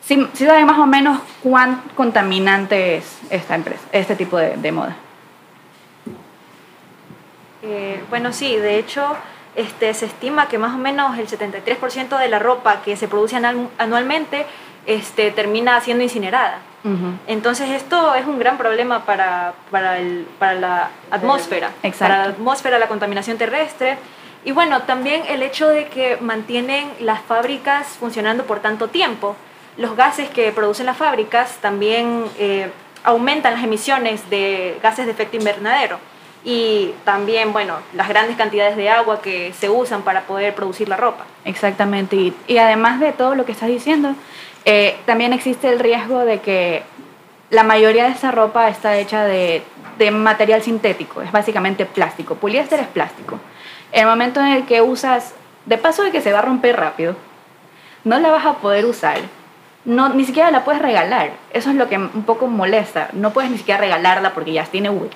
sí, 0.01 0.27
sí 0.33 0.45
saben 0.45 0.65
más 0.65 0.79
o 0.79 0.85
menos 0.85 1.19
cuán 1.43 1.81
contaminante 1.95 2.97
es 2.97 3.19
esta 3.29 3.55
empresa, 3.55 3.83
este 3.91 4.15
tipo 4.15 4.37
de, 4.37 4.57
de 4.57 4.71
moda. 4.71 4.95
Eh, 7.63 8.03
bueno, 8.09 8.31
sí, 8.33 8.55
de 8.55 8.77
hecho, 8.77 9.15
este, 9.55 9.93
se 9.93 10.05
estima 10.05 10.47
que 10.47 10.57
más 10.57 10.75
o 10.75 10.77
menos 10.77 11.17
el 11.17 11.27
73% 11.27 12.17
de 12.17 12.29
la 12.29 12.39
ropa 12.39 12.81
que 12.81 12.95
se 12.95 13.07
produce 13.07 13.35
anualmente 13.35 14.45
este, 14.85 15.31
termina 15.31 15.81
siendo 15.81 16.03
incinerada. 16.03 16.59
Entonces 17.27 17.69
esto 17.71 18.15
es 18.15 18.25
un 18.25 18.39
gran 18.39 18.57
problema 18.57 19.05
para, 19.05 19.53
para, 19.71 19.97
el- 19.99 20.25
para 20.39 20.53
la 20.55 20.89
atmósfera, 21.11 21.71
Exacto. 21.83 22.13
para 22.13 22.17
la 22.27 22.33
atmósfera, 22.33 22.79
la 22.79 22.87
contaminación 22.87 23.37
terrestre. 23.37 23.97
Y 24.45 24.51
bueno, 24.51 24.83
también 24.83 25.23
el 25.27 25.41
hecho 25.43 25.67
de 25.67 25.87
que 25.87 26.17
mantienen 26.21 26.89
las 26.99 27.21
fábricas 27.21 27.87
funcionando 27.99 28.45
por 28.45 28.59
tanto 28.59 28.87
tiempo. 28.87 29.35
Los 29.77 29.95
gases 29.95 30.29
que 30.29 30.51
producen 30.51 30.85
las 30.85 30.97
fábricas 30.97 31.57
también 31.61 32.23
eh, 32.39 32.71
aumentan 33.03 33.53
las 33.53 33.63
emisiones 33.63 34.29
de 34.29 34.79
gases 34.81 35.05
de 35.05 35.11
efecto 35.11 35.35
invernadero. 35.37 35.99
Y 36.45 36.93
también, 37.03 37.51
bueno, 37.51 37.75
las 37.93 38.07
grandes 38.07 38.37
cantidades 38.37 38.77
de 38.77 38.89
agua 38.89 39.21
que 39.21 39.51
se 39.53 39.69
usan 39.69 40.03
para 40.03 40.21
poder 40.21 40.55
producir 40.55 40.87
la 40.87 40.95
ropa. 40.95 41.25
Exactamente. 41.43 42.15
Y, 42.15 42.33
y 42.47 42.57
además 42.57 42.99
de 43.01 43.11
todo 43.11 43.35
lo 43.35 43.43
que 43.43 43.51
estás 43.51 43.67
diciendo, 43.67 44.15
eh, 44.69 44.97
también 45.05 45.31
existe 45.31 45.69
el 45.69 45.79
riesgo 45.79 46.25
de 46.25 46.41
que 46.41 46.83
la 47.51 47.63
mayoría 47.63 48.03
de 48.03 48.11
esa 48.11 48.31
ropa 48.31 48.67
está 48.67 48.97
hecha 48.97 49.23
de, 49.23 49.63
de 49.97 50.11
material 50.11 50.61
sintético, 50.61 51.21
es 51.21 51.31
básicamente 51.31 51.85
plástico. 51.85 52.35
Poliéster 52.35 52.81
es 52.81 52.87
plástico. 52.87 53.39
En 53.93 54.01
el 54.01 54.07
momento 54.07 54.41
en 54.41 54.47
el 54.47 54.65
que 54.65 54.81
usas, 54.81 55.33
de 55.65 55.77
paso 55.77 56.03
de 56.03 56.11
que 56.11 56.19
se 56.19 56.33
va 56.33 56.39
a 56.39 56.41
romper 56.41 56.75
rápido, 56.75 57.15
no 58.03 58.19
la 58.19 58.29
vas 58.29 58.45
a 58.45 58.55
poder 58.55 58.83
usar. 58.83 59.19
No, 59.85 60.09
ni 60.09 60.25
siquiera 60.25 60.51
la 60.51 60.65
puedes 60.65 60.81
regalar. 60.81 61.31
Eso 61.53 61.69
es 61.69 61.77
lo 61.77 61.87
que 61.87 61.97
un 61.97 62.23
poco 62.25 62.47
molesta. 62.47 63.07
No 63.13 63.31
puedes 63.31 63.49
ni 63.49 63.57
siquiera 63.57 63.79
regalarla 63.79 64.33
porque 64.33 64.51
ya 64.51 64.65
tiene 64.65 64.89
wood. 64.89 65.11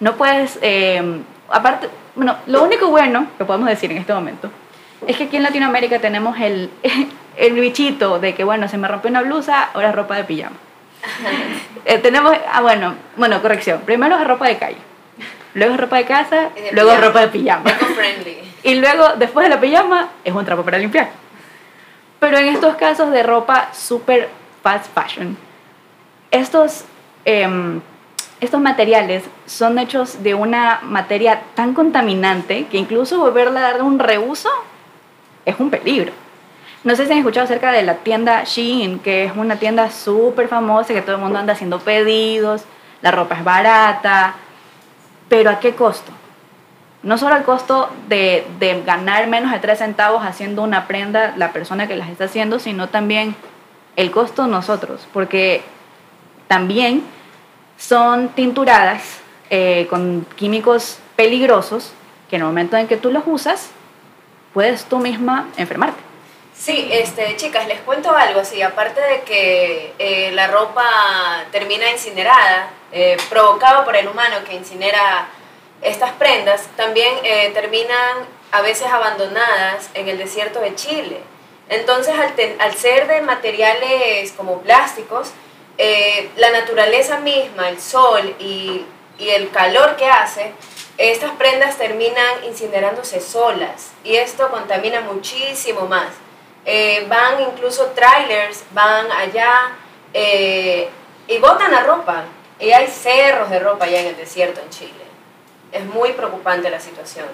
No 0.00 0.16
puedes, 0.16 0.58
eh, 0.62 1.20
aparte, 1.50 1.90
bueno, 2.16 2.36
lo 2.46 2.62
único 2.62 2.88
bueno 2.88 3.26
que 3.36 3.44
podemos 3.44 3.68
decir 3.68 3.92
en 3.92 3.98
este 3.98 4.14
momento 4.14 4.50
es 5.06 5.18
que 5.18 5.24
aquí 5.24 5.36
en 5.36 5.42
Latinoamérica 5.42 5.98
tenemos 5.98 6.40
el, 6.40 6.70
el 7.38 7.54
bichito 7.54 8.18
de 8.18 8.34
que, 8.34 8.44
bueno, 8.44 8.68
se 8.68 8.76
me 8.78 8.88
rompió 8.88 9.10
una 9.10 9.22
blusa, 9.22 9.70
ahora 9.72 9.90
es 9.90 9.94
ropa 9.94 10.16
de 10.16 10.24
pijama. 10.24 10.56
Eh, 11.84 11.98
tenemos, 11.98 12.36
ah, 12.52 12.60
bueno, 12.60 12.96
bueno, 13.16 13.40
corrección. 13.40 13.80
Primero 13.82 14.18
es 14.18 14.26
ropa 14.26 14.48
de 14.48 14.58
calle, 14.58 14.76
luego 15.54 15.74
es 15.74 15.80
ropa 15.80 15.96
de 15.96 16.04
casa, 16.04 16.50
de 16.54 16.72
luego 16.72 16.90
es 16.90 17.00
ropa 17.00 17.20
de 17.20 17.28
pijama. 17.28 17.70
Y 18.62 18.74
luego, 18.74 19.10
después 19.16 19.44
de 19.44 19.54
la 19.54 19.60
pijama, 19.60 20.08
es 20.24 20.34
un 20.34 20.44
trapo 20.44 20.64
para 20.64 20.76
limpiar. 20.76 21.08
Pero 22.18 22.36
en 22.36 22.48
estos 22.48 22.74
casos 22.74 23.12
de 23.12 23.22
ropa 23.22 23.70
super 23.72 24.28
fast 24.62 24.92
fashion, 24.92 25.36
estos, 26.32 26.84
em, 27.24 27.80
estos 28.40 28.60
materiales 28.60 29.24
son 29.46 29.78
hechos 29.78 30.22
de 30.22 30.34
una 30.34 30.80
materia 30.82 31.42
tan 31.54 31.72
contaminante 31.72 32.66
que 32.66 32.76
incluso 32.76 33.18
volverla 33.18 33.60
a 33.60 33.72
dar 33.72 33.82
un 33.82 33.98
reuso 33.98 34.50
es 35.46 35.58
un 35.58 35.70
peligro. 35.70 36.12
No 36.84 36.94
sé 36.94 37.06
si 37.06 37.12
han 37.12 37.18
escuchado 37.18 37.44
acerca 37.44 37.72
de 37.72 37.82
la 37.82 37.96
tienda 37.96 38.44
Shein, 38.44 39.00
que 39.00 39.24
es 39.24 39.32
una 39.36 39.56
tienda 39.56 39.90
súper 39.90 40.48
famosa, 40.48 40.94
que 40.94 41.02
todo 41.02 41.16
el 41.16 41.22
mundo 41.22 41.38
anda 41.38 41.54
haciendo 41.54 41.80
pedidos, 41.80 42.62
la 43.02 43.10
ropa 43.10 43.34
es 43.34 43.44
barata, 43.44 44.34
pero 45.28 45.50
¿a 45.50 45.58
qué 45.58 45.74
costo? 45.74 46.12
No 47.02 47.18
solo 47.18 47.36
el 47.36 47.42
costo 47.42 47.90
de, 48.08 48.46
de 48.58 48.82
ganar 48.82 49.26
menos 49.28 49.52
de 49.52 49.58
3 49.58 49.78
centavos 49.78 50.24
haciendo 50.24 50.62
una 50.62 50.86
prenda 50.86 51.34
la 51.36 51.52
persona 51.52 51.88
que 51.88 51.96
las 51.96 52.10
está 52.10 52.24
haciendo, 52.24 52.58
sino 52.58 52.88
también 52.88 53.34
el 53.96 54.10
costo 54.10 54.46
nosotros, 54.46 55.06
porque 55.12 55.62
también 56.46 57.02
son 57.76 58.28
tinturadas 58.30 59.20
eh, 59.50 59.86
con 59.90 60.26
químicos 60.36 60.98
peligrosos 61.16 61.92
que 62.28 62.36
en 62.36 62.42
el 62.42 62.48
momento 62.48 62.76
en 62.76 62.86
que 62.86 62.96
tú 62.96 63.10
los 63.10 63.22
usas, 63.26 63.70
puedes 64.52 64.84
tú 64.84 64.98
misma 64.98 65.48
enfermarte. 65.56 66.07
Sí, 66.58 66.88
este, 66.90 67.36
chicas, 67.36 67.68
les 67.68 67.80
cuento 67.82 68.10
algo 68.10 68.40
así. 68.40 68.60
Aparte 68.62 69.00
de 69.00 69.20
que 69.22 69.94
eh, 69.98 70.32
la 70.32 70.48
ropa 70.48 71.44
termina 71.52 71.88
incinerada, 71.90 72.70
eh, 72.90 73.16
provocada 73.30 73.84
por 73.84 73.94
el 73.94 74.08
humano 74.08 74.38
que 74.44 74.54
incinera 74.54 75.28
estas 75.82 76.12
prendas, 76.12 76.66
también 76.76 77.14
eh, 77.22 77.52
terminan 77.54 78.26
a 78.50 78.60
veces 78.62 78.88
abandonadas 78.88 79.88
en 79.94 80.08
el 80.08 80.18
desierto 80.18 80.60
de 80.60 80.74
Chile. 80.74 81.20
Entonces, 81.68 82.14
al, 82.58 82.74
ser 82.74 83.06
de 83.06 83.20
materiales 83.20 84.32
como 84.32 84.60
plásticos, 84.62 85.30
la 86.36 86.50
naturaleza 86.50 87.20
misma, 87.20 87.68
el 87.68 87.80
sol 87.80 88.34
y, 88.40 88.84
y 89.18 89.28
el 89.28 89.50
calor 89.50 89.96
que 89.96 90.06
hace, 90.06 90.52
estas 90.96 91.30
prendas 91.32 91.76
terminan 91.76 92.44
incinerándose 92.44 93.20
solas 93.20 93.92
y 94.02 94.16
esto 94.16 94.50
contamina 94.50 95.02
muchísimo 95.02 95.86
más. 95.86 96.08
Eh, 96.70 97.06
van 97.08 97.40
incluso 97.40 97.86
trailers, 97.94 98.62
van 98.72 99.10
allá 99.10 99.70
eh, 100.12 100.86
y 101.26 101.38
botan 101.38 101.72
la 101.72 101.82
ropa. 101.82 102.24
Y 102.60 102.70
hay 102.72 102.86
cerros 102.88 103.48
de 103.48 103.58
ropa 103.58 103.86
allá 103.86 104.00
en 104.00 104.08
el 104.08 104.16
desierto 104.18 104.60
en 104.60 104.68
Chile. 104.68 105.04
Es 105.72 105.86
muy 105.86 106.12
preocupante 106.12 106.68
la 106.68 106.78
situación. 106.78 107.24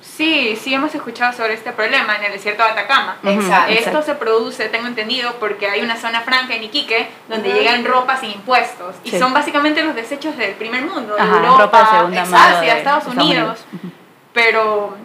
Sí, 0.00 0.58
sí 0.60 0.74
hemos 0.74 0.92
escuchado 0.96 1.32
sobre 1.32 1.54
este 1.54 1.70
problema 1.70 2.16
en 2.16 2.24
el 2.24 2.32
desierto 2.32 2.64
de 2.64 2.70
Atacama. 2.70 3.18
Exacto. 3.22 3.72
Esto 3.72 4.02
se 4.02 4.16
produce, 4.16 4.68
tengo 4.68 4.88
entendido, 4.88 5.34
porque 5.38 5.68
hay 5.68 5.82
una 5.82 5.96
zona 5.96 6.22
franca 6.22 6.56
en 6.56 6.64
Iquique 6.64 7.08
donde 7.28 7.50
Ujú. 7.50 7.58
llegan 7.58 7.84
ropas 7.84 8.18
sin 8.18 8.32
impuestos. 8.32 8.96
Y 9.04 9.10
Sí. 9.10 9.18
son 9.20 9.32
básicamente 9.32 9.84
los 9.84 9.94
desechos 9.94 10.36
del 10.36 10.54
primer 10.54 10.82
mundo, 10.82 11.14
de 11.14 11.20
Ajá, 11.20 11.36
Europa, 11.36 11.62
ropa 11.62 11.78
de 11.78 11.98
segunda 11.98 12.24
mano 12.24 12.56
Asia, 12.56 12.72
de 12.74 12.78
Estados 12.78 13.04
Estados 13.06 13.24
Unidos. 13.26 13.64
Pero, 14.32 14.96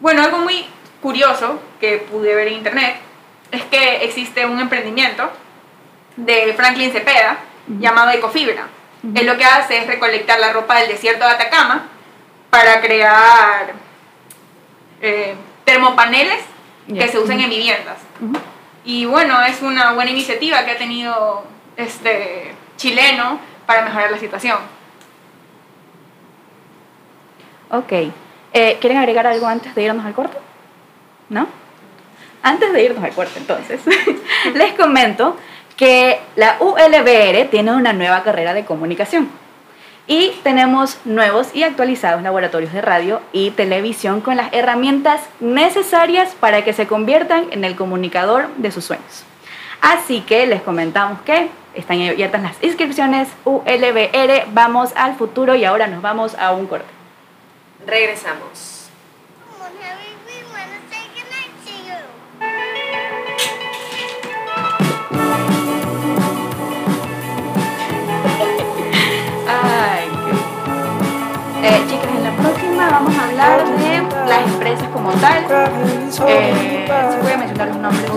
bueno, 0.00 0.24
algo 0.24 0.38
muy 0.38 0.66
curioso 1.00 1.60
que 1.80 1.98
pude 1.98 2.34
ver 2.34 2.48
en 2.48 2.54
internet 2.54 2.96
es 3.50 3.62
que 3.64 4.04
existe 4.04 4.46
un 4.46 4.60
emprendimiento 4.60 5.30
de 6.16 6.54
Franklin 6.54 6.92
Cepeda 6.92 7.38
llamado 7.66 8.10
Ecofibra. 8.10 8.68
Él 9.14 9.26
lo 9.26 9.36
que 9.36 9.44
hace 9.44 9.78
es 9.78 9.86
recolectar 9.86 10.38
la 10.38 10.52
ropa 10.52 10.78
del 10.78 10.88
desierto 10.88 11.24
de 11.24 11.30
Atacama 11.30 11.86
para 12.50 12.80
crear 12.80 13.72
eh, 15.00 15.34
termopaneles 15.64 16.38
que 16.86 17.08
se 17.08 17.18
Ujú. 17.18 17.30
en 17.32 17.48
viviendas. 17.48 17.98
Y 18.84 19.06
bueno, 19.06 19.40
es 19.42 19.62
una 19.62 19.92
buena 19.92 20.10
iniciativa 20.10 20.64
que 20.64 20.72
ha 20.72 20.78
tenido 20.78 21.44
este 21.76 22.54
chileno 22.76 23.38
para 23.66 23.82
mejorar 23.82 24.10
la 24.10 24.18
situación. 24.18 24.58
Ok. 27.70 27.92
Eh, 28.52 28.78
¿Quieren 28.80 28.98
agregar 28.98 29.26
algo 29.26 29.46
antes 29.46 29.74
de 29.74 29.82
irnos 29.82 30.04
al 30.04 30.12
corte? 30.14 30.36
¿No? 31.30 31.46
Antes 32.42 32.72
de 32.72 32.84
irnos 32.84 33.02
al 33.02 33.12
corte, 33.12 33.38
entonces, 33.38 33.80
les 34.54 34.74
comento 34.74 35.36
que 35.76 36.20
la 36.36 36.58
ULBR 36.60 37.48
tiene 37.50 37.72
una 37.72 37.94
nueva 37.94 38.22
carrera 38.22 38.52
de 38.52 38.66
comunicación. 38.66 39.30
Y 40.06 40.32
tenemos 40.42 40.98
nuevos 41.04 41.54
y 41.54 41.62
actualizados 41.62 42.22
laboratorios 42.22 42.72
de 42.72 42.82
radio 42.82 43.20
y 43.32 43.50
televisión 43.52 44.20
con 44.20 44.36
las 44.36 44.52
herramientas 44.52 45.22
necesarias 45.38 46.34
para 46.38 46.64
que 46.64 46.72
se 46.72 46.86
conviertan 46.86 47.46
en 47.52 47.64
el 47.64 47.76
comunicador 47.76 48.48
de 48.56 48.72
sus 48.72 48.84
sueños. 48.84 49.24
Así 49.80 50.20
que 50.22 50.46
les 50.46 50.62
comentamos 50.62 51.20
que 51.22 51.48
están 51.74 52.02
abiertas 52.02 52.42
las 52.42 52.62
inscripciones 52.62 53.28
ULBR, 53.44 54.46
vamos 54.52 54.90
al 54.96 55.14
futuro 55.14 55.54
y 55.54 55.64
ahora 55.64 55.86
nos 55.86 56.02
vamos 56.02 56.34
a 56.34 56.52
un 56.52 56.66
corte. 56.66 56.88
Regresamos. 57.86 58.79
Las 73.40 74.46
empresas 74.46 74.88
como 74.92 75.10
tal. 75.12 75.44
Eh, 76.28 76.86
voy 77.22 77.32
a 77.32 77.36
mencionar 77.38 77.68
los 77.68 77.78
nombres, 77.78 78.10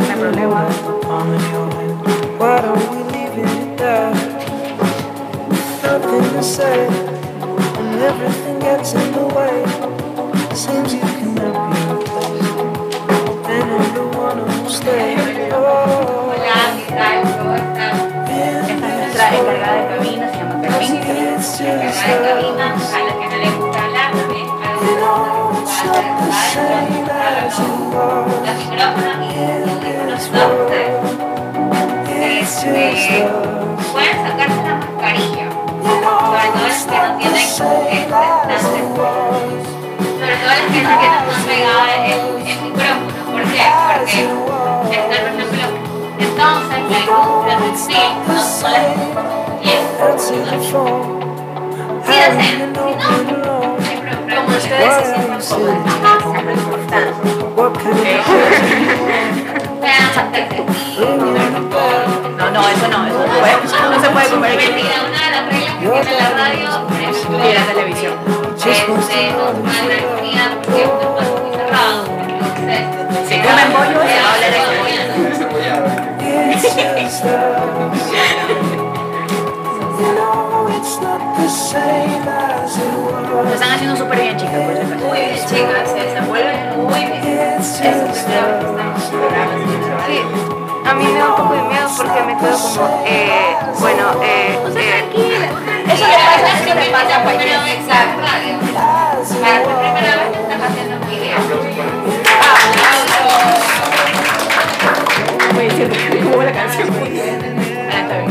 no 0.00 0.12
hay 0.12 0.18
problema. 0.18 0.66
Nuestra 19.10 19.36
encargada 19.36 19.76
de 19.76 19.84
cabina, 19.96 20.24
se 20.30 20.36
llama 20.38 20.60
same 22.78 23.69
Pueden 33.92 34.16
sacarse 34.22 34.62
la 34.62 34.74
mascarilla. 34.76 35.46
The 37.20 37.38
same 37.38 38.12
as 38.12 38.64
it 38.64 38.86
was. 38.96 39.64
Sobre 40.18 40.36
todo 40.36 40.50
las 40.50 40.66
que 40.70 40.80
no 40.80 40.90
tienen 41.44 41.66
el, 42.06 42.22
el 42.46 42.58
micrófono. 42.62 43.18
¿Por 43.32 43.42
qué? 43.50 43.62
Porque 43.98 44.96
está, 44.96 45.18
por 45.18 45.28
ejemplo, 45.28 45.64
entonces 46.18 46.68
la 46.68 46.78
industria 46.78 47.06
no, 47.06 47.18
no 47.42 47.48
las 47.48 47.88
y 47.88 47.98
That's 49.98 50.30
it 50.30 50.42
before. 50.50 51.02
Sí, 52.04 52.12
o 52.12 52.14
sea, 52.14 52.42
si 52.42 52.56
no, 52.56 52.66
Como 53.42 53.59
ustedes 54.62 55.08
es 55.08 55.16
importante. 55.16 56.50
Sacarse 60.14 60.64
No, 62.36 62.50
no, 62.50 62.68
eso 62.68 62.88
no, 62.88 63.06
eso 63.06 63.18
no, 63.18 63.24
puede- 63.40 63.56
no 63.90 64.00
se 64.02 64.08
puede 64.10 64.28
comer 64.28 64.56
bien. 64.56 64.74
Mira, 64.74 64.88
una 65.08 65.20
de 65.24 65.30
las 65.30 65.44
reglas 65.46 65.74
que 65.74 65.86
tiene 65.88 66.20
la 66.20 66.30
radio, 66.30 66.86
por 66.86 67.00
ejemplo, 67.00 67.38
Y 67.38 67.52
la 67.54 67.64
televisión. 67.72 68.14
es 68.70 68.88
muy 68.88 69.02
cerrado. 69.02 69.54
Entonces, 72.60 72.84
Si 73.28 73.34
comen 73.40 73.68
se 73.70 74.40
de 74.40 74.60
Lo 83.42 83.54
están 83.54 83.70
haciendo 83.72 83.96
súper 83.96 84.20
bien, 84.20 84.36
chicas. 84.36 84.54
Muy 84.54 85.20
bien, 85.20 85.36
chicas, 85.46 85.90
se 85.90 85.98
desenvuelven 85.98 86.86
muy 86.86 87.00
bien. 87.00 87.20
It's 87.58 87.80
Eso 87.80 87.84
es 87.84 87.96
lo 87.96 88.04
que 88.06 88.12
estamos 88.12 89.00
a 90.90 90.94
mí 90.94 91.04
me 91.04 91.18
da 91.18 91.28
un 91.28 91.36
poco 91.36 91.54
de 91.54 91.62
miedo 91.62 91.88
porque 91.96 92.20
me 92.22 92.36
quedo 92.36 92.58
como, 92.58 93.04
eh, 93.06 93.56
bueno, 93.78 94.10
eh, 94.22 94.58
eh, 94.76 95.04
Eso 95.86 96.06
le 96.06 96.14
pasa, 96.14 96.48
eso 96.58 96.74
le 96.74 96.90
pasa 96.90 97.16
a 97.16 97.32
en 97.32 97.86
radio. 97.86 98.58
Para 99.40 99.60
la 99.60 99.78
primera 99.78 100.16
vez 100.16 100.28
que 100.32 100.40
estás 100.40 100.60
haciendo 100.68 100.96
un 100.96 101.04
video. 101.08 101.38
Voy 105.54 105.64
diciendo 105.68 106.30
cómo 106.30 106.42
la 106.42 106.52
canción. 106.52 106.88
Ah, 106.90 108.00
está 108.00 108.18
bien. 108.18 108.30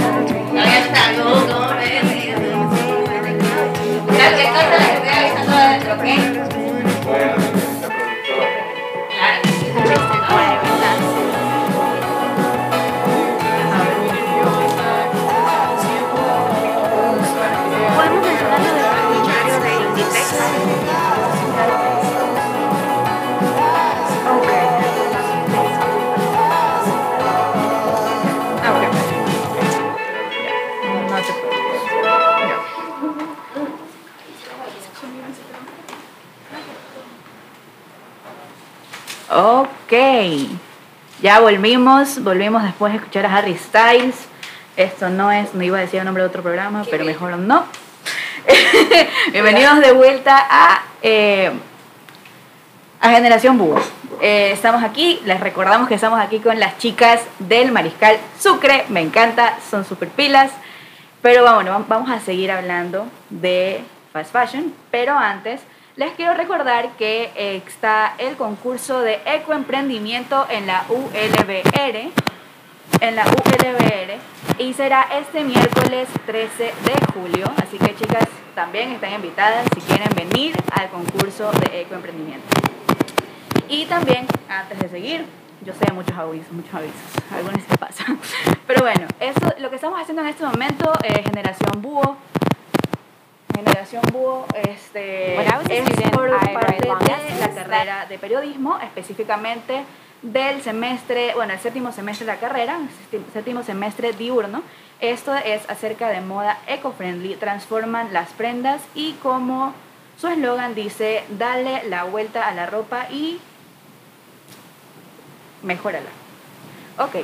Todavía 0.49 0.79
está, 0.79 1.11
no, 1.13 1.23
no, 1.45 1.68
okay? 5.91 6.28
Ya 41.29 41.39
volvimos, 41.41 42.23
volvimos 42.23 42.63
después 42.63 42.91
de 42.91 42.97
escuchar 42.97 43.27
a 43.27 43.37
Harry 43.37 43.55
Styles. 43.55 44.15
Esto 44.75 45.11
no 45.11 45.31
es, 45.31 45.53
no 45.53 45.63
iba 45.63 45.77
a 45.77 45.81
decir 45.81 45.99
el 45.99 46.05
nombre 46.05 46.23
de 46.23 46.27
otro 46.27 46.41
programa, 46.41 46.83
pero 46.89 47.05
mejor 47.05 47.37
no. 47.37 47.65
Bienvenidos 49.31 49.79
de 49.79 49.91
vuelta 49.91 50.43
a, 50.49 50.81
eh, 51.03 51.51
a 52.99 53.11
Generación 53.11 53.59
Búho. 53.59 53.79
Eh, 54.19 54.53
estamos 54.53 54.81
aquí, 54.81 55.21
les 55.25 55.39
recordamos 55.39 55.87
que 55.87 55.93
estamos 55.93 56.19
aquí 56.19 56.39
con 56.39 56.59
las 56.59 56.79
chicas 56.79 57.21
del 57.37 57.71
Mariscal 57.71 58.17
Sucre, 58.39 58.85
me 58.89 59.01
encanta, 59.01 59.59
son 59.69 59.85
super 59.85 60.09
pilas. 60.09 60.51
Pero 61.21 61.43
bueno, 61.43 61.85
vamos 61.87 62.09
a 62.09 62.19
seguir 62.21 62.51
hablando 62.51 63.05
de 63.29 63.83
fast 64.13 64.31
fashion, 64.31 64.73
pero 64.89 65.15
antes 65.15 65.61
les 65.99 66.13
quiero 66.13 66.33
recordar 66.33 66.91
que 66.95 67.29
eh, 67.35 67.61
está 67.67 68.15
el 68.19 68.37
concurso 68.37 69.01
de 69.01 69.19
ecoemprendimiento 69.25 70.47
en 70.49 70.65
la 70.65 70.85
ULBR, 70.87 72.11
en 73.01 73.15
la 73.17 73.25
ULBR, 73.25 74.17
y 74.59 74.73
será 74.75 75.05
este 75.19 75.43
miércoles 75.43 76.07
13 76.25 76.63
de 76.63 77.05
julio, 77.13 77.51
así 77.57 77.77
que 77.77 77.93
chicas 77.97 78.29
también 78.55 78.93
están 78.93 79.11
invitadas 79.11 79.67
si 79.75 79.81
quieren 79.81 80.07
venir 80.15 80.55
al 80.71 80.89
concurso 80.89 81.51
de 81.51 81.81
ecoemprendimiento. 81.81 82.47
Y 83.67 83.85
también, 83.87 84.25
antes 84.47 84.79
de 84.79 84.87
seguir, 84.87 85.25
yo 85.65 85.73
sé 85.73 85.91
muchos 85.91 86.17
avisos, 86.17 86.53
muchos 86.53 86.75
avisos, 86.75 86.95
algunos 87.29 87.61
se 87.61 87.77
pasan. 87.77 88.17
Pero 88.67 88.83
bueno, 88.83 89.05
eso, 89.19 89.53
lo 89.59 89.69
que 89.69 89.75
estamos 89.75 89.99
haciendo 89.99 90.21
en 90.21 90.29
este 90.29 90.45
momento, 90.45 90.93
eh, 91.03 91.23
Generación 91.23 91.81
Búho, 91.81 92.15
Generación 93.63 94.01
Búho 94.11 94.45
este, 94.53 95.35
es 95.35 96.11
por 96.11 96.29
parte 96.53 96.77
de 96.81 96.87
la 96.87 97.49
carrera 97.53 98.05
de 98.07 98.17
periodismo, 98.17 98.77
específicamente 98.79 99.83
del 100.21 100.61
semestre, 100.61 101.33
bueno, 101.35 101.53
el 101.53 101.59
séptimo 101.59 101.91
semestre 101.91 102.25
de 102.25 102.33
la 102.33 102.39
carrera, 102.39 102.77
séptimo- 103.11 103.25
séptimo 103.33 103.63
semestre 103.63 104.13
diurno. 104.13 104.61
Esto 105.01 105.33
es 105.35 105.69
acerca 105.69 106.09
de 106.09 106.21
moda 106.21 106.57
eco-friendly, 106.67 107.35
transforman 107.35 108.11
las 108.13 108.29
prendas 108.31 108.81
y 108.95 109.13
como 109.23 109.73
su 110.19 110.27
eslogan 110.27 110.75
dice, 110.75 111.23
dale 111.29 111.83
la 111.87 112.03
vuelta 112.03 112.47
a 112.47 112.53
la 112.53 112.65
ropa 112.65 113.07
y 113.09 113.39
mejórala. 115.63 116.09
Ok, 116.97 117.15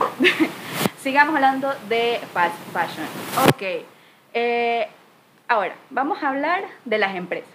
sigamos 1.02 1.36
hablando 1.36 1.74
de 1.90 2.20
fast 2.34 2.56
fashion. 2.74 3.06
Ok, 3.50 3.86
eh, 4.34 4.88
ahora 5.48 5.76
vamos 5.90 6.24
a 6.24 6.30
hablar 6.30 6.64
de 6.86 6.98
las 6.98 7.16
empresas. 7.16 7.50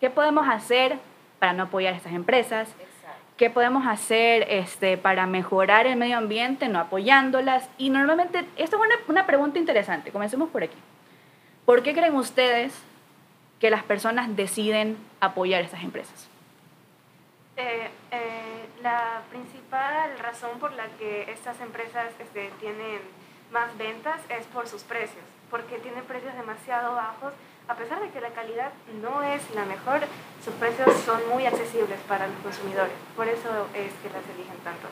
¿Qué 0.00 0.10
podemos 0.10 0.48
hacer 0.48 0.98
para 1.38 1.52
no 1.52 1.64
apoyar 1.64 1.94
a 1.94 1.96
estas 1.96 2.12
empresas? 2.12 2.68
¿Qué 3.36 3.50
podemos 3.50 3.86
hacer 3.86 4.46
este, 4.48 4.96
para 4.96 5.26
mejorar 5.26 5.86
el 5.86 5.96
medio 5.96 6.16
ambiente 6.16 6.68
no 6.68 6.78
apoyándolas? 6.78 7.68
Y 7.76 7.90
normalmente, 7.90 8.46
esta 8.56 8.76
es 8.76 8.82
una, 8.82 8.94
una 9.08 9.26
pregunta 9.26 9.58
interesante, 9.58 10.10
comencemos 10.10 10.48
por 10.48 10.62
aquí. 10.62 10.78
¿Por 11.66 11.82
qué 11.82 11.92
creen 11.92 12.14
ustedes 12.14 12.72
que 13.60 13.70
las 13.70 13.82
personas 13.82 14.34
deciden 14.36 14.96
apoyar 15.20 15.62
a 15.62 15.64
estas 15.64 15.82
empresas? 15.82 16.28
Eh, 17.56 17.90
eh, 18.10 18.66
la 18.82 19.22
principal 19.30 20.18
razón 20.18 20.58
por 20.58 20.72
la 20.72 20.86
que 20.98 21.30
estas 21.30 21.60
empresas 21.60 22.12
este, 22.18 22.50
tienen 22.60 23.00
más 23.50 23.76
ventas 23.78 24.20
es 24.28 24.46
por 24.46 24.68
sus 24.68 24.82
precios, 24.82 25.24
porque 25.50 25.78
tienen 25.78 26.04
precios 26.04 26.34
demasiado 26.34 26.94
bajos 26.94 27.32
a 27.68 27.74
pesar 27.74 28.00
de 28.00 28.10
que 28.10 28.20
la 28.20 28.30
calidad 28.30 28.70
no 29.02 29.22
es 29.22 29.42
la 29.54 29.64
mejor, 29.64 30.00
sus 30.44 30.54
precios 30.54 30.88
son 31.04 31.28
muy 31.28 31.46
accesibles 31.46 31.98
para 32.06 32.28
los 32.28 32.36
consumidores. 32.36 32.92
Por 33.16 33.26
eso 33.26 33.48
es 33.74 33.92
que 34.02 34.08
las 34.08 34.22
eligen 34.34 34.56
tanto. 34.62 34.86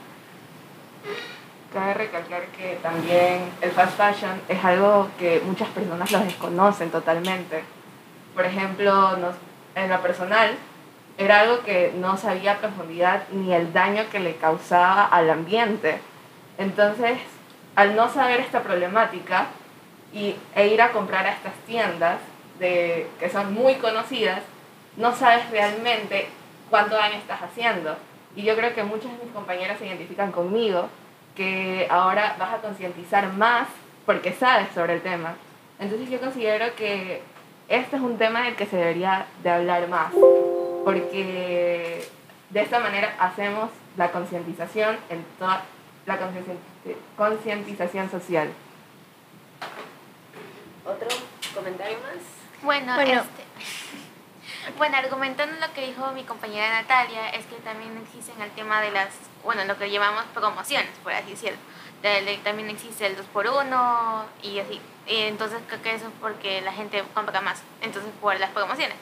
Cabe 1.72 1.94
recalcar 1.94 2.46
que 2.46 2.78
también 2.82 3.52
el 3.60 3.70
fast 3.70 3.96
fashion 3.96 4.40
es 4.48 4.64
algo 4.64 5.08
que 5.18 5.40
muchas 5.44 5.68
personas 5.68 6.10
lo 6.10 6.18
desconocen 6.20 6.90
totalmente. 6.90 7.62
Por 8.34 8.44
ejemplo, 8.44 9.16
nos, 9.18 9.36
en 9.76 9.88
lo 9.88 10.02
personal, 10.02 10.56
era 11.16 11.40
algo 11.40 11.62
que 11.62 11.92
no 11.96 12.16
sabía 12.16 12.52
a 12.54 12.58
profundidad 12.58 13.22
ni 13.30 13.54
el 13.54 13.72
daño 13.72 14.02
que 14.10 14.18
le 14.18 14.34
causaba 14.36 15.06
al 15.06 15.30
ambiente. 15.30 16.00
Entonces, 16.58 17.18
al 17.76 17.94
no 17.94 18.08
saber 18.08 18.40
esta 18.40 18.62
problemática 18.62 19.46
y, 20.14 20.36
e 20.54 20.68
ir 20.68 20.80
a 20.80 20.92
comprar 20.92 21.26
a 21.26 21.32
estas 21.32 21.54
tiendas 21.66 22.18
de, 22.58 23.08
que 23.18 23.28
son 23.28 23.52
muy 23.52 23.74
conocidas, 23.74 24.40
no 24.96 25.14
sabes 25.14 25.50
realmente 25.50 26.28
cuánto 26.70 26.94
daño 26.94 27.16
estás 27.16 27.42
haciendo. 27.42 27.96
Y 28.36 28.42
yo 28.42 28.56
creo 28.56 28.74
que 28.74 28.84
muchas 28.84 29.12
de 29.12 29.24
mis 29.24 29.34
compañeras 29.34 29.78
se 29.78 29.86
identifican 29.86 30.32
conmigo, 30.32 30.88
que 31.34 31.86
ahora 31.90 32.36
vas 32.38 32.54
a 32.54 32.58
concientizar 32.58 33.32
más 33.32 33.66
porque 34.06 34.32
sabes 34.32 34.68
sobre 34.74 34.94
el 34.94 35.02
tema. 35.02 35.34
Entonces 35.80 36.08
yo 36.08 36.20
considero 36.20 36.74
que 36.76 37.22
este 37.68 37.96
es 37.96 38.02
un 38.02 38.16
tema 38.16 38.42
del 38.42 38.54
que 38.54 38.66
se 38.66 38.76
debería 38.76 39.26
de 39.42 39.50
hablar 39.50 39.88
más, 39.88 40.12
porque 40.84 42.04
de 42.50 42.60
esta 42.60 42.78
manera 42.78 43.14
hacemos 43.18 43.70
la 43.96 44.12
concientización 44.12 44.96
en 45.10 45.24
toda 45.38 45.62
la 46.06 46.18
concientización 47.16 48.10
social. 48.10 48.48
¿Otro 50.84 51.08
comentario 51.54 51.98
más? 52.00 52.22
Bueno, 52.62 53.00
este, 53.00 53.44
bueno, 54.78 54.96
argumentando 54.96 55.54
lo 55.58 55.72
que 55.72 55.86
dijo 55.86 56.12
mi 56.12 56.24
compañera 56.24 56.82
Natalia, 56.82 57.30
es 57.30 57.46
que 57.46 57.56
también 57.56 57.96
existen 57.98 58.40
el 58.42 58.50
tema 58.50 58.80
de 58.82 58.90
las, 58.90 59.08
bueno, 59.42 59.64
lo 59.64 59.78
que 59.78 59.90
llamamos 59.90 60.24
promociones, 60.34 60.90
por 61.02 61.12
así 61.12 61.30
decirlo. 61.30 61.58
también 62.42 62.70
existe 62.70 63.06
el 63.06 63.16
2x1 63.16 64.24
y 64.42 64.58
así. 64.58 64.80
Y 65.06 65.16
entonces 65.22 65.60
creo 65.66 65.82
que 65.82 65.94
eso 65.94 66.06
es 66.06 66.12
porque 66.20 66.60
la 66.60 66.72
gente 66.72 67.02
compra 67.14 67.40
más. 67.40 67.62
Entonces, 67.80 68.10
por 68.20 68.38
las 68.38 68.50
promociones. 68.50 68.96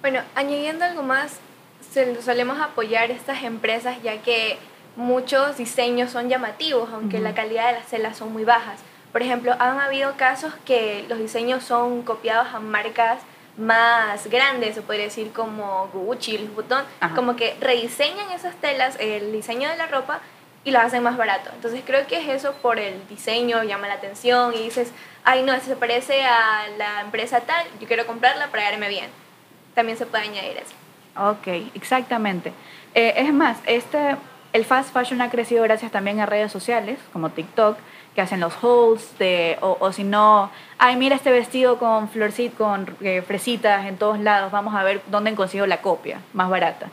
Bueno, 0.00 0.20
añadiendo 0.34 0.84
algo 0.84 1.02
más, 1.02 1.38
solemos 2.22 2.60
apoyar 2.60 3.10
estas 3.10 3.42
empresas 3.42 4.02
ya 4.02 4.20
que 4.22 4.58
muchos 4.96 5.56
diseños 5.56 6.10
son 6.10 6.28
llamativos, 6.28 6.90
aunque 6.92 7.20
la 7.20 7.34
calidad 7.34 7.68
de 7.68 7.78
las 7.78 7.88
celas 7.88 8.16
son 8.16 8.32
muy 8.32 8.44
bajas. 8.44 8.80
Por 9.14 9.22
ejemplo, 9.22 9.54
han 9.60 9.78
habido 9.78 10.16
casos 10.16 10.52
que 10.64 11.04
los 11.08 11.20
diseños 11.20 11.62
son 11.62 12.02
copiados 12.02 12.52
a 12.52 12.58
marcas 12.58 13.20
más 13.56 14.26
grandes, 14.26 14.74
se 14.74 14.82
podría 14.82 15.04
decir 15.04 15.30
como 15.30 15.86
Gucci, 15.92 16.36
Louis 16.36 16.52
Vuitton, 16.52 16.82
como 17.14 17.36
que 17.36 17.56
rediseñan 17.60 18.32
esas 18.32 18.56
telas, 18.56 18.96
el 18.98 19.30
diseño 19.30 19.68
de 19.68 19.76
la 19.76 19.86
ropa 19.86 20.18
y 20.64 20.72
lo 20.72 20.80
hacen 20.80 21.04
más 21.04 21.16
barato. 21.16 21.50
Entonces 21.54 21.82
creo 21.86 22.04
que 22.08 22.16
es 22.16 22.28
eso 22.28 22.54
por 22.54 22.80
el 22.80 23.06
diseño, 23.06 23.62
llama 23.62 23.86
la 23.86 23.94
atención 23.94 24.52
y 24.52 24.64
dices, 24.64 24.90
ay 25.22 25.44
no, 25.44 25.56
se 25.60 25.76
parece 25.76 26.24
a 26.24 26.66
la 26.76 27.02
empresa 27.02 27.42
tal, 27.42 27.64
yo 27.80 27.86
quiero 27.86 28.06
comprarla 28.06 28.48
para 28.48 28.68
verme 28.68 28.88
bien. 28.88 29.06
También 29.76 29.96
se 29.96 30.06
puede 30.06 30.24
añadir 30.24 30.56
eso. 30.56 30.74
Ok, 31.30 31.70
exactamente. 31.74 32.52
Eh, 32.94 33.14
es 33.18 33.32
más, 33.32 33.58
este, 33.66 34.16
el 34.52 34.64
fast 34.64 34.92
fashion 34.92 35.22
ha 35.22 35.30
crecido 35.30 35.62
gracias 35.62 35.92
también 35.92 36.18
a 36.18 36.26
redes 36.26 36.50
sociales 36.50 36.98
como 37.12 37.30
TikTok, 37.30 37.78
que 38.14 38.20
hacen 38.20 38.40
los 38.40 38.54
hauls, 38.62 39.18
de, 39.18 39.58
o, 39.60 39.76
o 39.80 39.92
si 39.92 40.04
no, 40.04 40.50
ay, 40.78 40.96
mira 40.96 41.16
este 41.16 41.30
vestido 41.30 41.78
con 41.78 42.08
florcit, 42.08 42.54
con 42.56 42.96
eh, 43.00 43.22
fresitas 43.22 43.86
en 43.86 43.96
todos 43.96 44.20
lados, 44.20 44.52
vamos 44.52 44.74
a 44.74 44.84
ver 44.84 45.02
dónde 45.08 45.34
consigo 45.34 45.66
la 45.66 45.82
copia 45.82 46.20
más 46.32 46.48
barata. 46.48 46.86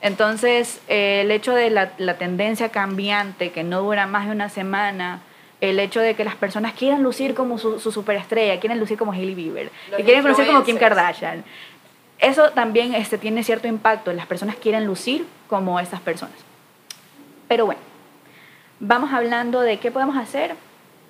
Entonces, 0.00 0.80
eh, 0.88 1.22
el 1.22 1.30
hecho 1.30 1.54
de 1.54 1.70
la, 1.70 1.92
la, 1.98 2.14
tendencia 2.14 2.70
cambiante 2.70 3.50
que 3.50 3.64
no 3.64 3.82
dura 3.82 4.06
más 4.06 4.26
de 4.26 4.32
una 4.32 4.48
semana, 4.48 5.20
el 5.60 5.78
hecho 5.78 6.00
de 6.00 6.14
que 6.14 6.24
las 6.24 6.36
personas 6.36 6.72
quieran 6.72 7.02
lucir 7.02 7.34
como 7.34 7.58
su, 7.58 7.80
su 7.80 7.92
superestrella, 7.92 8.58
quieren 8.60 8.80
lucir 8.80 8.96
como 8.96 9.12
Hailey 9.12 9.34
Bieber, 9.34 9.70
que 9.94 10.04
quieren 10.04 10.26
lucir 10.26 10.46
como 10.46 10.64
Kim 10.64 10.78
Kardashian, 10.78 11.44
eso 12.20 12.50
también 12.50 12.94
este, 12.94 13.18
tiene 13.18 13.42
cierto 13.42 13.66
impacto. 13.66 14.12
Las 14.12 14.26
personas 14.26 14.56
quieren 14.56 14.86
lucir 14.86 15.26
como 15.48 15.80
estas 15.80 16.00
personas. 16.00 16.36
Pero 17.48 17.66
bueno, 17.66 17.80
vamos 18.80 19.12
hablando 19.12 19.60
de 19.60 19.78
qué 19.78 19.90
podemos 19.90 20.16
hacer 20.16 20.56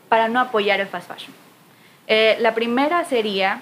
para 0.09 0.29
no 0.29 0.41
apoyar 0.41 0.81
el 0.81 0.89
fast 0.89 1.09
fashion. 1.09 1.35
Eh, 2.07 2.37
la 2.41 2.55
primera 2.55 3.05
sería 3.05 3.61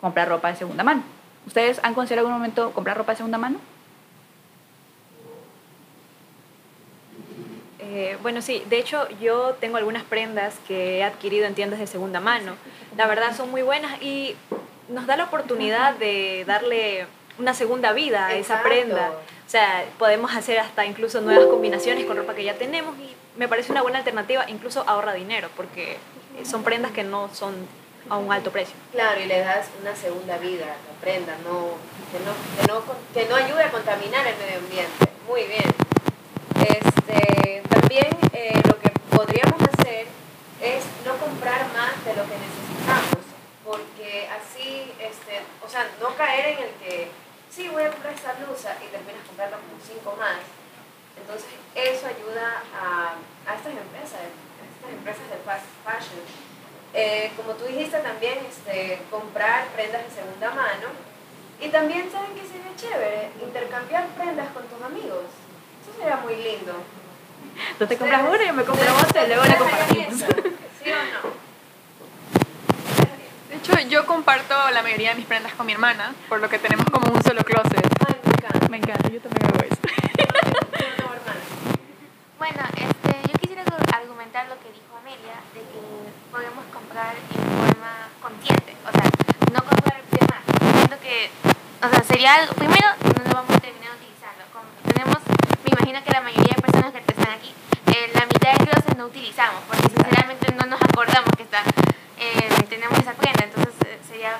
comprar 0.00 0.28
ropa 0.28 0.48
de 0.48 0.56
segunda 0.56 0.82
mano. 0.82 1.02
¿Ustedes 1.46 1.80
han 1.82 1.94
considerado 1.94 2.26
algún 2.26 2.40
momento 2.40 2.72
comprar 2.72 2.96
ropa 2.96 3.12
de 3.12 3.16
segunda 3.16 3.38
mano? 3.38 3.58
Eh, 7.78 8.16
bueno, 8.22 8.40
sí, 8.40 8.62
de 8.70 8.78
hecho 8.78 9.06
yo 9.20 9.54
tengo 9.60 9.76
algunas 9.76 10.02
prendas 10.04 10.58
que 10.66 10.98
he 10.98 11.04
adquirido 11.04 11.46
en 11.46 11.54
tiendas 11.54 11.78
de 11.78 11.86
segunda 11.86 12.20
mano. 12.20 12.54
La 12.96 13.06
verdad 13.06 13.36
son 13.36 13.50
muy 13.50 13.60
buenas 13.60 14.00
y 14.00 14.34
nos 14.88 15.06
da 15.06 15.16
la 15.16 15.24
oportunidad 15.24 15.94
de 15.96 16.44
darle 16.46 17.06
una 17.38 17.52
segunda 17.52 17.92
vida 17.92 18.28
a 18.28 18.34
esa 18.34 18.62
prenda. 18.62 19.12
O 19.46 19.50
sea, 19.52 19.84
podemos 19.98 20.34
hacer 20.34 20.58
hasta 20.58 20.86
incluso 20.86 21.20
nuevas 21.20 21.46
combinaciones 21.46 22.06
con 22.06 22.16
ropa 22.16 22.34
que 22.34 22.44
ya 22.44 22.54
tenemos 22.54 22.96
y 22.98 23.14
me 23.36 23.48
parece 23.48 23.72
una 23.72 23.82
buena 23.82 23.98
alternativa, 23.98 24.44
incluso 24.48 24.84
ahorra 24.86 25.14
dinero, 25.14 25.48
porque 25.56 25.98
son 26.44 26.62
prendas 26.62 26.92
que 26.92 27.02
no 27.02 27.28
son 27.34 27.54
a 28.08 28.16
un 28.16 28.32
alto 28.32 28.50
precio. 28.50 28.74
Claro, 28.92 29.20
y 29.20 29.26
le 29.26 29.40
das 29.40 29.68
una 29.80 29.94
segunda 29.94 30.38
vida 30.38 30.64
a 30.64 30.68
la 30.68 31.00
prenda, 31.00 31.36
no, 31.44 31.76
que, 32.10 32.18
no, 32.24 32.32
que, 32.60 32.66
no, 32.66 32.82
que 33.14 33.28
no 33.28 33.36
ayude 33.36 33.64
a 33.64 33.70
contaminar 33.70 34.26
el 34.26 34.36
medio 34.36 34.58
ambiente. 34.58 35.08
Muy 35.28 35.44
bien. 35.44 35.72
Este, 36.60 37.62
también 37.68 38.08
eh, 38.32 38.60
lo 38.66 38.78
que 38.80 38.90
podríamos 39.10 39.60
hacer 39.62 40.06
es 40.60 40.84
no 41.06 41.16
comprar 41.16 41.66
más 41.72 42.04
de 42.04 42.14
lo 42.14 42.22
que 42.24 42.36
necesitamos, 42.38 43.24
porque 43.64 44.28
así, 44.28 44.92
este, 45.00 45.40
o 45.64 45.68
sea, 45.68 45.88
no 46.00 46.14
caer 46.16 46.58
en 46.58 46.64
el 46.64 46.70
que, 46.82 47.08
sí, 47.54 47.68
voy 47.68 47.84
a 47.84 47.90
comprar 47.90 48.14
esta 48.14 48.32
blusa 48.32 48.76
y 48.82 48.88
terminas 48.88 49.26
comprando 49.28 49.56
como 49.58 49.76
cinco 49.84 50.16
más 50.18 50.40
entonces, 51.16 51.48
eso 51.74 52.06
ayuda 52.06 52.62
a, 52.74 53.14
a 53.46 53.54
estas 53.54 53.72
empresas, 53.72 54.20
a 54.20 54.64
estas 54.64 54.90
empresas 54.90 55.28
de 55.28 55.36
fast 55.44 55.66
fashion. 55.84 56.24
Eh, 56.94 57.32
como 57.36 57.52
tú 57.54 57.64
dijiste 57.64 57.98
también, 57.98 58.38
este, 58.48 59.00
comprar 59.10 59.68
prendas 59.68 60.04
de 60.04 60.10
segunda 60.10 60.50
mano. 60.50 60.88
Y 61.60 61.68
también, 61.68 62.10
¿saben 62.10 62.34
qué 62.34 62.42
sería 62.42 62.74
chévere? 62.76 63.30
Intercambiar 63.40 64.08
prendas 64.08 64.48
con 64.52 64.64
tus 64.66 64.82
amigos. 64.82 65.24
Eso 65.80 65.96
sería 65.98 66.16
muy 66.16 66.36
lindo. 66.36 66.74
Tú 67.78 67.86
te 67.86 67.96
compras 67.96 68.22
una 68.28 68.42
y 68.42 68.46
yo 68.46 68.54
me 68.54 68.64
compro 68.64 68.96
otra 68.96 69.24
y 69.24 69.28
luego 69.28 69.44
la 69.44 69.56
compartimos. 69.56 70.18
¿Sí 70.18 70.90
o 70.90 70.96
no? 70.96 71.51
Hecho, 73.62 73.78
yo 73.88 74.04
comparto 74.06 74.56
la 74.72 74.82
mayoría 74.82 75.10
de 75.10 75.14
mis 75.14 75.26
prendas 75.26 75.52
con 75.52 75.64
mi 75.64 75.72
hermana, 75.72 76.12
por 76.28 76.40
lo 76.40 76.48
que 76.48 76.58
tenemos 76.58 76.84
como 76.86 77.12
un 77.12 77.22
solo 77.22 77.44
closet. 77.44 77.86
Ay, 78.08 78.16
me 78.24 78.32
encanta. 78.32 78.68
Me 78.68 78.76
encanta, 78.78 79.08
yo 79.08 79.20
también 79.20 79.46
hago 79.46 79.62
eso. 79.62 79.76
Bueno, 82.38 82.58
este, 82.74 83.22
yo 83.30 83.38
quisiera 83.38 83.62
argumentar 83.94 84.48
lo 84.48 84.58
que 84.58 84.72
dijo 84.74 84.98
Amelia, 84.98 85.38
de 85.54 85.60
que 85.60 85.78
podemos 86.32 86.64
comprar 86.74 87.14
en 87.14 87.38
forma 87.38 88.10
consciente, 88.20 88.74
o 88.82 88.90
sea, 88.90 89.04
no 89.52 89.60
comprar 89.62 90.02
de 90.10 90.26
más. 90.26 90.42
Siento 90.78 90.98
que, 90.98 91.30
o 91.86 91.88
sea, 91.88 92.02
sería 92.02 92.34
algo, 92.34 92.54
primero, 92.54 92.88
no 92.98 93.30
lo 93.30 93.32
vamos 93.32 93.54
a 93.54 93.60
terminar 93.60 93.94
utilizando. 93.94 94.42
tenemos, 94.90 95.18
me 95.62 95.70
imagino 95.70 96.02
que 96.02 96.10
la 96.10 96.20
mayoría 96.20 96.54
de 96.56 96.62
personas 96.62 96.92
que 96.92 96.98
están 96.98 97.30
aquí, 97.30 97.54
eh, 97.94 98.10
la 98.12 98.26
mitad 98.26 98.58
de 98.58 98.66
closet 98.66 98.96
no 98.98 99.06
utilizamos, 99.06 99.62
porque 99.68 99.86
sinceramente 99.86 100.52
no 100.58 100.66
nos 100.66 100.82
acordamos 100.82 101.30
que 101.36 101.44
está, 101.44 101.62
eh, 102.18 102.62
tenemos 102.72 102.98
esa 102.98 103.12
prenda, 103.12 103.44
entonces 103.44 103.74
eh, 103.84 104.00
sería 104.08 104.38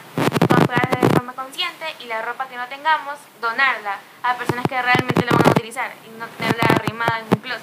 comprar 0.49 0.89
de 0.89 1.07
forma 1.11 1.35
consciente 1.35 1.85
y 2.01 2.07
la 2.07 2.23
ropa 2.23 2.49
que 2.49 2.57
no 2.57 2.67
tengamos, 2.67 3.19
donarla 3.43 3.99
a 4.23 4.35
personas 4.37 4.65
que 4.67 4.81
realmente 4.81 5.23
la 5.27 5.33
van 5.33 5.49
a 5.49 5.51
utilizar 5.51 5.93
y 6.07 6.19
no 6.19 6.27
tenerla 6.27 6.65
arrimada 6.75 7.19
en 7.19 7.27
un 7.27 7.41
closet. 7.41 7.63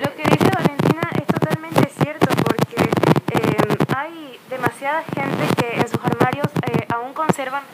Lo 0.00 0.14
que 0.14 0.22
dice 0.22 0.50
Valentina 0.54 1.10
es 1.18 1.26
totalmente 1.26 1.90
cierto 2.00 2.28
porque 2.46 2.88
eh, 3.32 3.76
hay 3.96 4.38
demasiada 4.48 5.02
gente 5.12 5.48
que 5.56 5.80
en 5.80 5.88
sus 5.88 6.00
armarios 6.04 6.46
eh, 6.68 6.86
aún 6.94 7.12
conservan 7.12 7.64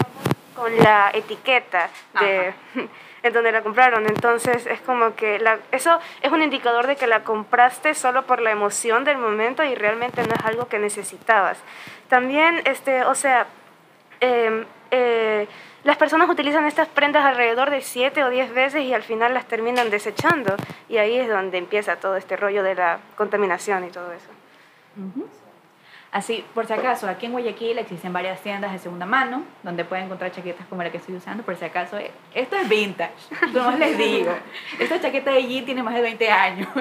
con 0.56 0.72
etiqueta 1.60 1.90
de 2.20 2.54
en 3.22 3.32
donde 3.32 3.52
la 3.52 3.62
compraron. 3.62 4.06
Entonces 4.06 4.66
es 4.66 4.80
como 4.80 5.14
que 5.14 5.38
la, 5.38 5.58
eso 5.72 5.98
es 6.22 6.32
un 6.32 6.42
indicador 6.42 6.86
de 6.86 6.96
que 6.96 7.06
la 7.06 7.22
compraste 7.22 7.94
solo 7.94 8.26
por 8.26 8.40
la 8.40 8.50
emoción 8.50 9.04
del 9.04 9.18
momento 9.18 9.62
y 9.62 9.74
realmente 9.74 10.22
no 10.22 10.34
es 10.34 10.44
algo 10.44 10.68
que 10.68 10.78
necesitabas. 10.78 11.58
También, 12.08 12.62
este, 12.64 13.04
o 13.04 13.14
sea, 13.14 13.46
em, 14.20 14.64
eh, 14.90 15.46
las 15.84 15.96
personas 15.96 16.28
utilizan 16.28 16.66
estas 16.66 16.88
prendas 16.88 17.24
alrededor 17.24 17.70
de 17.70 17.80
7 17.80 18.24
o 18.24 18.30
10 18.30 18.52
veces 18.52 18.82
y 18.82 18.92
al 18.92 19.02
final 19.02 19.32
las 19.32 19.46
terminan 19.46 19.90
desechando. 19.90 20.56
Y 20.88 20.98
ahí 20.98 21.16
es 21.16 21.28
donde 21.28 21.58
empieza 21.58 21.96
todo 21.96 22.16
este 22.16 22.36
rollo 22.36 22.62
de 22.62 22.74
la 22.74 22.98
contaminación 23.16 23.84
y 23.84 23.90
todo 23.90 24.12
eso. 24.12 24.28
Así, 26.12 26.44
por 26.54 26.66
si 26.66 26.72
acaso, 26.72 27.08
aquí 27.08 27.26
en 27.26 27.32
Guayaquil 27.32 27.78
existen 27.78 28.12
varias 28.12 28.40
tiendas 28.40 28.72
de 28.72 28.80
segunda 28.80 29.06
mano 29.06 29.44
donde 29.62 29.84
pueden 29.84 30.06
encontrar 30.06 30.32
chaquetas 30.32 30.66
como 30.66 30.82
la 30.82 30.90
que 30.90 30.96
estoy 30.96 31.14
usando. 31.14 31.44
Por 31.44 31.54
si 31.54 31.64
acaso, 31.64 31.98
eh, 31.98 32.10
esto 32.34 32.56
es 32.56 32.68
vintage, 32.68 33.12
como 33.52 33.70
les 33.72 33.96
digo. 33.96 34.34
Esta 34.80 35.00
chaqueta 35.00 35.30
de 35.30 35.46
jean 35.46 35.64
tiene 35.64 35.84
más 35.84 35.94
de 35.94 36.02
20 36.02 36.30
años. 36.30 36.68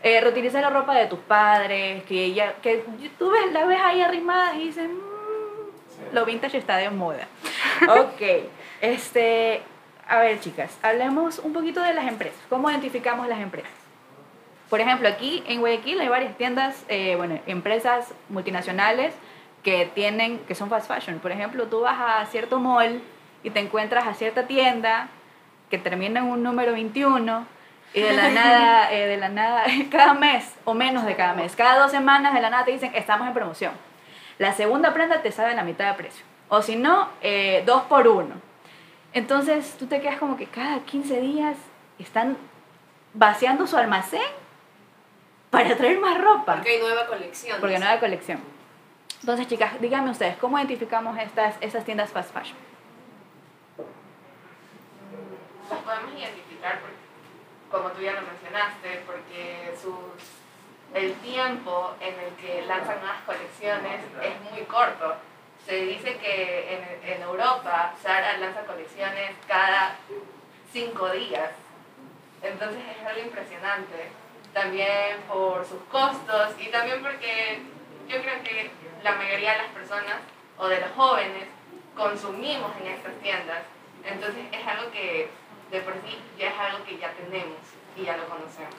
Eh, 0.00 0.20
reutiliza 0.20 0.60
la 0.60 0.70
ropa 0.70 0.94
de 0.94 1.06
tus 1.06 1.18
padres, 1.18 2.04
que, 2.04 2.22
ella, 2.26 2.54
que 2.62 2.84
tú 3.18 3.30
ves, 3.30 3.52
la 3.52 3.66
ves 3.66 3.80
ahí 3.82 4.00
arrimada 4.00 4.54
y 4.54 4.66
dices, 4.66 4.88
"Mm, 4.88 6.14
lo 6.14 6.24
vintage 6.24 6.56
está 6.58 6.76
de 6.76 6.88
moda. 6.90 7.26
Ok, 7.88 8.22
este, 8.80 9.60
a 10.06 10.18
ver 10.20 10.38
chicas, 10.38 10.78
hablemos 10.84 11.40
un 11.40 11.52
poquito 11.52 11.80
de 11.82 11.94
las 11.94 12.06
empresas. 12.06 12.38
¿Cómo 12.48 12.70
identificamos 12.70 13.26
las 13.26 13.40
empresas? 13.40 13.72
Por 14.68 14.80
ejemplo, 14.80 15.08
aquí 15.08 15.42
en 15.46 15.60
Guayaquil 15.60 16.00
hay 16.00 16.08
varias 16.08 16.36
tiendas, 16.36 16.84
eh, 16.88 17.14
bueno, 17.16 17.40
empresas 17.46 18.12
multinacionales 18.28 19.14
que 19.62 19.86
tienen, 19.94 20.38
que 20.40 20.54
son 20.54 20.68
fast 20.68 20.88
fashion. 20.88 21.18
Por 21.20 21.32
ejemplo, 21.32 21.66
tú 21.68 21.80
vas 21.80 21.98
a 21.98 22.26
cierto 22.26 22.58
mall 22.58 23.02
y 23.42 23.50
te 23.50 23.60
encuentras 23.60 24.06
a 24.06 24.14
cierta 24.14 24.46
tienda 24.46 25.08
que 25.70 25.78
termina 25.78 26.20
en 26.20 26.26
un 26.26 26.42
número 26.42 26.72
21 26.72 27.46
y 27.94 28.00
de 28.00 28.12
la 28.12 28.28
nada, 28.30 28.92
eh, 28.92 29.06
de 29.06 29.16
la 29.16 29.30
nada, 29.30 29.64
cada 29.90 30.14
mes 30.14 30.54
o 30.64 30.74
menos 30.74 31.06
de 31.06 31.16
cada 31.16 31.32
mes, 31.32 31.56
cada 31.56 31.78
dos 31.78 31.90
semanas 31.90 32.34
de 32.34 32.40
la 32.40 32.50
nada 32.50 32.64
te 32.64 32.72
dicen 32.72 32.92
estamos 32.94 33.26
en 33.26 33.34
promoción. 33.34 33.72
La 34.38 34.52
segunda 34.52 34.92
prenda 34.92 35.22
te 35.22 35.32
sale 35.32 35.52
a 35.52 35.54
la 35.54 35.64
mitad 35.64 35.88
de 35.88 35.94
precio. 35.94 36.24
O 36.48 36.62
si 36.62 36.76
no, 36.76 37.08
eh, 37.22 37.62
dos 37.66 37.82
por 37.82 38.06
uno. 38.06 38.36
Entonces 39.12 39.76
tú 39.78 39.86
te 39.86 40.00
quedas 40.00 40.18
como 40.18 40.36
que 40.36 40.46
cada 40.46 40.80
15 40.80 41.20
días 41.20 41.56
están 41.98 42.36
vaciando 43.14 43.66
su 43.66 43.76
almacén 43.76 44.20
para 45.50 45.76
traer 45.76 45.98
más 45.98 46.20
ropa. 46.20 46.54
Porque 46.54 46.70
hay 46.70 46.80
nueva 46.80 47.06
colección. 47.06 47.60
Porque 47.60 47.78
nueva 47.78 48.00
colección. 48.00 48.40
Entonces, 49.20 49.48
chicas, 49.48 49.80
díganme 49.80 50.10
ustedes, 50.10 50.36
¿cómo 50.36 50.58
identificamos 50.58 51.18
estas, 51.18 51.56
esas 51.60 51.84
tiendas 51.84 52.10
fast 52.10 52.32
fashion? 52.32 52.56
Las 55.68 55.80
podemos 55.80 56.12
identificar, 56.18 56.80
porque, 56.80 56.96
como 57.70 57.90
tú 57.90 58.00
ya 58.00 58.12
lo 58.12 58.22
mencionaste, 58.22 59.02
porque 59.06 59.74
sus, 59.80 59.94
el 60.94 61.14
tiempo 61.14 61.94
en 62.00 62.14
el 62.20 62.32
que 62.34 62.62
lanzan 62.66 63.00
nuevas 63.00 63.22
colecciones 63.26 64.00
es 64.22 64.52
muy 64.52 64.62
corto. 64.62 65.16
Se 65.66 65.74
dice 65.74 66.16
que 66.18 66.74
en, 67.02 67.12
en 67.12 67.22
Europa 67.22 67.94
Zara 68.02 68.38
lanza 68.38 68.60
colecciones 68.62 69.32
cada 69.46 69.96
cinco 70.72 71.10
días. 71.10 71.50
Entonces 72.42 72.80
es 72.98 73.06
algo 73.06 73.20
impresionante. 73.20 74.10
También 74.52 75.18
por 75.28 75.64
sus 75.64 75.80
costos 75.90 76.54
y 76.58 76.68
también 76.68 77.02
porque 77.02 77.60
yo 78.08 78.20
creo 78.20 78.42
que 78.42 78.70
la 79.04 79.12
mayoría 79.12 79.52
de 79.52 79.58
las 79.58 79.68
personas 79.68 80.16
o 80.56 80.66
de 80.66 80.80
los 80.80 80.90
jóvenes 80.96 81.44
consumimos 81.96 82.72
en 82.80 82.88
estas 82.88 83.12
tiendas. 83.22 83.62
Entonces 84.04 84.44
es 84.50 84.66
algo 84.66 84.90
que 84.90 85.28
de 85.70 85.80
por 85.80 85.94
sí 85.94 86.18
ya 86.38 86.48
es 86.48 86.58
algo 86.58 86.84
que 86.84 86.98
ya 86.98 87.12
tenemos 87.12 87.58
y 87.96 88.04
ya 88.04 88.16
lo 88.16 88.26
conocemos. 88.28 88.74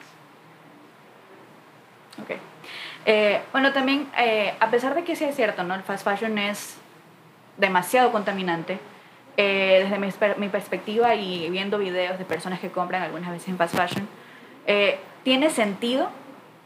Ok. 2.22 2.32
Eh, 3.06 3.42
bueno, 3.52 3.72
también, 3.72 4.10
eh, 4.18 4.54
a 4.60 4.70
pesar 4.70 4.96
de 4.96 5.04
que 5.04 5.16
sí 5.16 5.24
es 5.24 5.36
cierto, 5.36 5.64
¿no? 5.64 5.76
El 5.76 5.84
fast 5.84 6.04
fashion 6.04 6.38
es 6.38 6.78
demasiado 7.58 8.12
contaminante. 8.12 8.80
eh, 9.42 9.84
desde 9.84 9.98
mi, 10.00 10.10
mi 10.36 10.50
perspectiva 10.50 11.16
y 11.16 11.50
viendo 11.50 11.78
videos 11.78 12.20
de 12.20 12.26
personas 12.26 12.60
que 12.60 12.72
compran 12.72 13.04
algunas 13.04 13.32
veces 13.32 13.48
en 13.48 13.58
fast 13.58 13.74
fashion, 13.74 14.06
eh, 14.68 15.00
tiene 15.30 15.52
sentido 15.52 16.10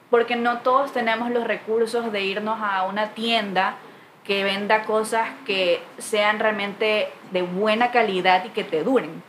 porque 0.10 0.38
no 0.38 0.60
todos 0.60 0.93
tenemos 0.93 1.30
los 1.32 1.43
recursos 1.43 2.13
de 2.13 2.21
irnos 2.21 2.60
a 2.62 2.84
una 2.84 3.10
tienda 3.10 3.76
que 4.23 4.45
venda 4.45 4.84
cosas 4.84 5.28
que 5.45 5.84
sean 5.97 6.39
realmente 6.39 7.10
de 7.32 7.41
buena 7.41 7.91
calidad 7.91 8.45
y 8.45 8.52
que 8.52 8.63
te 8.63 8.86
duren. 8.86 9.21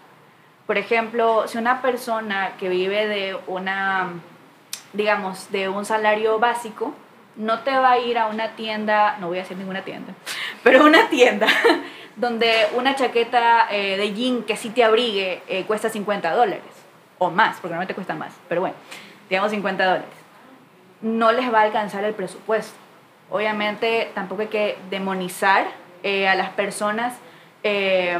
Por 0.68 0.78
ejemplo, 0.78 1.48
si 1.48 1.58
una 1.58 1.82
persona 1.82 2.52
que 2.60 2.68
vive 2.68 3.08
de 3.08 3.36
una, 3.48 4.12
digamos, 4.92 5.50
de 5.50 5.68
un 5.68 5.84
salario 5.84 6.38
básico, 6.38 6.94
no 7.34 7.58
te 7.64 7.72
va 7.72 7.90
a 7.90 7.98
ir 7.98 8.18
a 8.18 8.26
una 8.26 8.50
tienda, 8.50 9.16
no 9.18 9.26
voy 9.26 9.38
a 9.38 9.42
decir 9.42 9.56
ninguna 9.56 9.82
tienda, 9.82 10.12
pero 10.62 10.84
una 10.84 11.08
tienda 11.08 11.48
donde 12.14 12.68
una 12.76 12.94
chaqueta 12.94 13.66
eh, 13.68 13.96
de 13.96 14.14
jean 14.14 14.44
que 14.44 14.56
sí 14.56 14.70
te 14.70 14.84
abrigue 14.84 15.42
eh, 15.48 15.64
cuesta 15.64 15.88
50 15.88 16.30
dólares 16.30 16.62
o 17.18 17.30
más, 17.30 17.56
porque 17.56 17.70
normalmente 17.70 17.94
cuesta 17.94 18.14
más, 18.14 18.32
pero 18.48 18.60
bueno, 18.60 18.76
digamos 19.28 19.50
50 19.50 19.84
dólares. 19.84 20.08
No 21.00 21.32
les 21.32 21.52
va 21.52 21.60
a 21.60 21.62
alcanzar 21.62 22.04
el 22.04 22.14
presupuesto. 22.14 22.74
Obviamente 23.30 24.10
tampoco 24.14 24.42
hay 24.42 24.48
que 24.48 24.78
demonizar 24.90 25.66
eh, 26.02 26.28
a 26.28 26.34
las 26.34 26.50
personas 26.50 27.14
eh, 27.62 28.18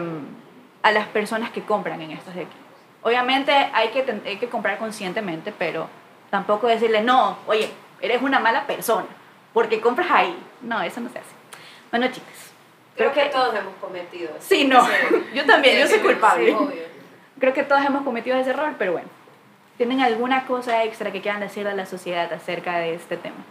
a 0.85 0.93
las 0.93 1.07
personas 1.09 1.51
que 1.51 1.63
compran 1.63 2.01
en 2.03 2.11
estos 2.11 2.35
aquí. 2.35 2.47
Obviamente 3.03 3.53
hay 3.53 3.89
que, 3.89 4.05
hay 4.27 4.37
que 4.37 4.49
comprar 4.49 4.77
conscientemente, 4.79 5.53
pero 5.59 5.89
tampoco 6.31 6.67
decirle, 6.67 7.01
no, 7.03 7.39
oye, 7.47 7.71
eres 8.03 8.21
una 8.21 8.39
mala 8.39 8.67
persona, 8.67 9.07
porque 9.55 9.81
compras 9.81 10.09
ahí. 10.11 10.37
No, 10.61 10.83
eso 10.83 11.01
no 11.01 11.09
se 11.09 11.19
hace. 11.19 11.31
Bueno, 11.91 12.07
chicas, 12.09 12.53
Creo 12.97 13.13
que 13.13 13.25
todos 13.25 13.55
hemos 13.55 13.75
cometido. 13.81 14.31
Sí, 14.41 14.67
no, 14.67 14.87
yo 15.35 15.45
también, 15.47 15.79
yo 15.81 15.87
soy 15.87 16.01
culpable. 16.01 16.47
sí, 16.47 16.53
obvio. 16.53 16.83
creo 17.41 17.55
que 17.55 17.63
todos 17.63 17.83
hemos 17.83 18.03
cometido 18.03 18.37
ese 18.37 18.51
error, 18.51 18.75
pero 18.79 18.93
bueno. 18.93 19.09
¿Tienen 19.77 20.01
alguna 20.01 20.47
cosa 20.47 20.85
extra 20.85 21.11
que 21.11 21.21
quieran 21.21 21.41
decirle 21.41 21.71
a 21.71 21.75
la 21.75 21.87
sociedad 21.87 22.33
acerca 22.33 22.79
de 22.79 22.95
este 22.95 23.17
tema? 23.17 23.45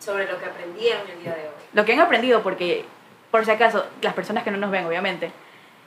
Sobre 0.00 0.30
lo 0.30 0.38
que 0.38 0.46
aprendieron 0.46 1.02
el 1.08 1.22
día 1.22 1.34
de 1.34 1.42
hoy. 1.42 1.54
Lo 1.72 1.84
que 1.84 1.92
han 1.92 2.00
aprendido, 2.00 2.42
porque, 2.42 2.84
por 3.30 3.44
si 3.44 3.52
acaso, 3.52 3.86
las 4.02 4.14
personas 4.14 4.42
que 4.42 4.50
no 4.50 4.56
nos 4.56 4.70
ven, 4.70 4.84
obviamente, 4.86 5.30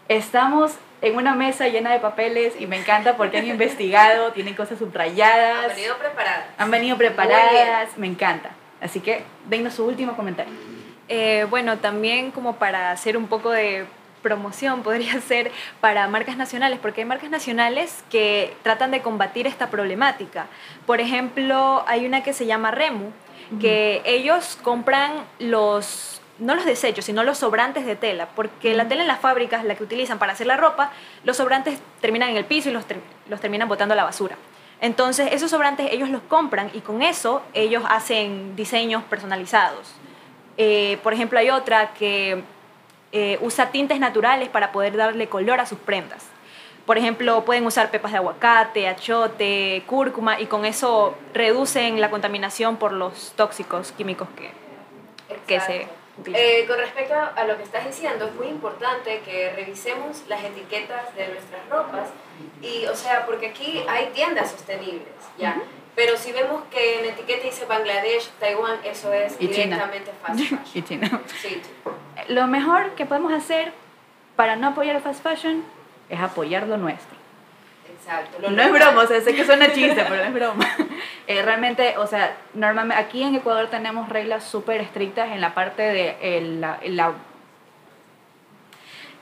estamos 0.07 0.75
en 1.01 1.17
una 1.17 1.35
mesa 1.35 1.67
llena 1.67 1.91
de 1.91 1.99
papeles 1.99 2.53
y 2.59 2.67
me 2.67 2.77
encanta 2.77 3.17
porque 3.17 3.39
han 3.39 3.47
investigado, 3.47 4.31
tienen 4.31 4.53
cosas 4.55 4.79
subrayadas. 4.79 5.65
Han 5.65 5.75
venido 5.75 5.97
preparadas. 5.97 6.45
Han 6.57 6.71
venido 6.71 6.97
preparadas, 6.97 7.97
me 7.97 8.07
encanta. 8.07 8.51
Así 8.79 9.01
que, 9.01 9.23
denos 9.47 9.73
su 9.73 9.85
último 9.85 10.15
comentario. 10.15 10.53
Eh, 11.09 11.45
bueno, 11.49 11.77
también 11.79 12.31
como 12.31 12.55
para 12.55 12.91
hacer 12.91 13.17
un 13.17 13.27
poco 13.27 13.51
de 13.51 13.85
promoción 14.21 14.83
podría 14.83 15.19
ser 15.21 15.51
para 15.79 16.07
marcas 16.07 16.37
nacionales, 16.37 16.79
porque 16.81 17.01
hay 17.01 17.05
marcas 17.05 17.29
nacionales 17.29 18.03
que 18.09 18.55
tratan 18.63 18.91
de 18.91 19.01
combatir 19.01 19.47
esta 19.47 19.69
problemática. 19.69 20.47
Por 20.85 21.01
ejemplo, 21.01 21.83
hay 21.87 22.05
una 22.05 22.23
que 22.23 22.33
se 22.33 22.45
llama 22.45 22.71
Remu, 22.71 23.11
que 23.59 24.01
ellos 24.05 24.57
compran 24.63 25.11
los 25.39 26.17
no 26.39 26.55
los 26.55 26.65
desechos, 26.65 27.05
sino 27.05 27.23
los 27.23 27.37
sobrantes 27.37 27.85
de 27.85 27.95
tela, 27.95 28.27
porque 28.35 28.73
la 28.73 28.87
tela 28.87 29.01
en 29.03 29.07
las 29.07 29.19
fábricas, 29.19 29.63
la 29.63 29.75
que 29.75 29.83
utilizan 29.83 30.17
para 30.17 30.33
hacer 30.33 30.47
la 30.47 30.57
ropa, 30.57 30.91
los 31.23 31.37
sobrantes 31.37 31.79
terminan 31.99 32.29
en 32.29 32.37
el 32.37 32.45
piso 32.45 32.69
y 32.69 32.73
los, 32.73 32.85
ter- 32.85 32.99
los 33.29 33.39
terminan 33.39 33.67
botando 33.67 33.93
a 33.93 33.95
la 33.95 34.03
basura. 34.05 34.37
Entonces, 34.79 35.29
esos 35.33 35.51
sobrantes 35.51 35.89
ellos 35.91 36.09
los 36.09 36.23
compran 36.23 36.71
y 36.73 36.79
con 36.79 37.03
eso 37.03 37.43
ellos 37.53 37.83
hacen 37.87 38.55
diseños 38.55 39.03
personalizados. 39.03 39.91
Eh, 40.57 40.97
por 41.03 41.13
ejemplo, 41.13 41.37
hay 41.37 41.51
otra 41.51 41.93
que 41.93 42.43
eh, 43.11 43.37
usa 43.41 43.71
tintes 43.71 43.99
naturales 43.99 44.49
para 44.49 44.71
poder 44.71 44.95
darle 44.95 45.27
color 45.27 45.59
a 45.59 45.65
sus 45.65 45.79
prendas. 45.79 46.25
Por 46.85 46.97
ejemplo, 46.97 47.45
pueden 47.45 47.65
usar 47.65 47.91
pepas 47.91 48.11
de 48.11 48.17
aguacate, 48.17 48.87
achote, 48.87 49.83
cúrcuma 49.85 50.39
y 50.39 50.47
con 50.47 50.65
eso 50.65 51.15
reducen 51.33 52.01
la 52.01 52.09
contaminación 52.09 52.77
por 52.77 52.91
los 52.91 53.33
tóxicos 53.35 53.91
químicos 53.91 54.27
que, 54.35 54.51
que 55.45 55.59
se 55.59 55.87
utilizan. 56.17 56.45
Eh, 56.45 56.65
con 56.67 56.77
respecto 56.77 57.13
a 57.13 57.43
lo 57.45 57.55
que 57.57 57.63
estás 57.63 57.85
diciendo, 57.85 58.25
es 58.25 58.33
muy 58.33 58.47
importante 58.47 59.21
que 59.23 59.51
revisemos 59.51 60.23
las 60.27 60.43
etiquetas 60.43 61.15
de 61.15 61.27
nuestras 61.27 61.69
ropas 61.69 62.09
y, 62.61 62.85
o 62.87 62.95
sea, 62.95 63.25
porque 63.25 63.47
aquí 63.47 63.83
hay 63.87 64.07
tiendas 64.07 64.51
sostenibles, 64.51 65.07
¿ya? 65.37 65.61
Pero 65.95 66.15
si 66.17 66.31
vemos 66.31 66.63
que 66.71 66.99
en 66.99 67.05
etiqueta 67.05 67.43
dice 67.45 67.65
Bangladesh, 67.65 68.29
Taiwán, 68.39 68.77
eso 68.83 69.11
es 69.13 69.35
Y 69.39 69.49
China. 69.49 69.75
directamente 69.77 70.11
fast 70.21 70.39
fashion. 70.39 70.59
y 70.73 70.81
chino. 70.83 71.21
Sí, 71.41 71.61
Lo 72.29 72.47
mejor 72.47 72.91
que 72.95 73.05
podemos 73.05 73.33
hacer 73.33 73.73
para 74.35 74.55
no 74.55 74.67
apoyar 74.69 74.95
el 74.95 75.01
fast 75.01 75.21
fashion 75.21 75.63
es 76.09 76.19
apoyar 76.19 76.67
lo 76.67 76.77
nuestro. 76.77 77.17
exacto. 77.93 78.39
Lo 78.39 78.49
No 78.51 78.61
es 78.61 78.69
local. 78.71 78.87
broma, 78.87 79.03
o 79.03 79.07
sea, 79.07 79.21
sé 79.21 79.35
que 79.35 79.45
suena 79.45 79.71
chiste, 79.73 80.03
pero 80.07 80.15
no 80.17 80.23
es 80.23 80.33
broma. 80.33 80.67
Eh, 81.27 81.43
realmente, 81.43 81.97
o 81.97 82.07
sea, 82.07 82.35
normalmente 82.55 83.01
aquí 83.01 83.23
en 83.23 83.35
Ecuador 83.35 83.67
tenemos 83.69 84.09
reglas 84.09 84.43
súper 84.43 84.81
estrictas 84.81 85.31
en 85.31 85.39
la 85.39 85.53
parte 85.53 85.81
de 85.83 86.17
el- 86.37 86.59
la, 86.59 86.79
la, 86.83 87.13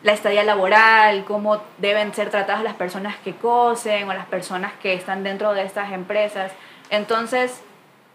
la 0.01 0.13
estadía 0.13 0.43
laboral, 0.43 1.25
cómo 1.25 1.61
deben 1.77 2.13
ser 2.13 2.29
tratadas 2.29 2.63
las 2.63 2.75
personas 2.75 3.15
que 3.17 3.35
cosen 3.35 4.07
o 4.07 4.13
las 4.13 4.25
personas 4.27 4.71
que 4.81 4.93
están 4.93 5.23
dentro 5.23 5.53
de 5.53 5.63
estas 5.63 5.91
empresas. 5.91 6.51
Entonces, 6.89 7.61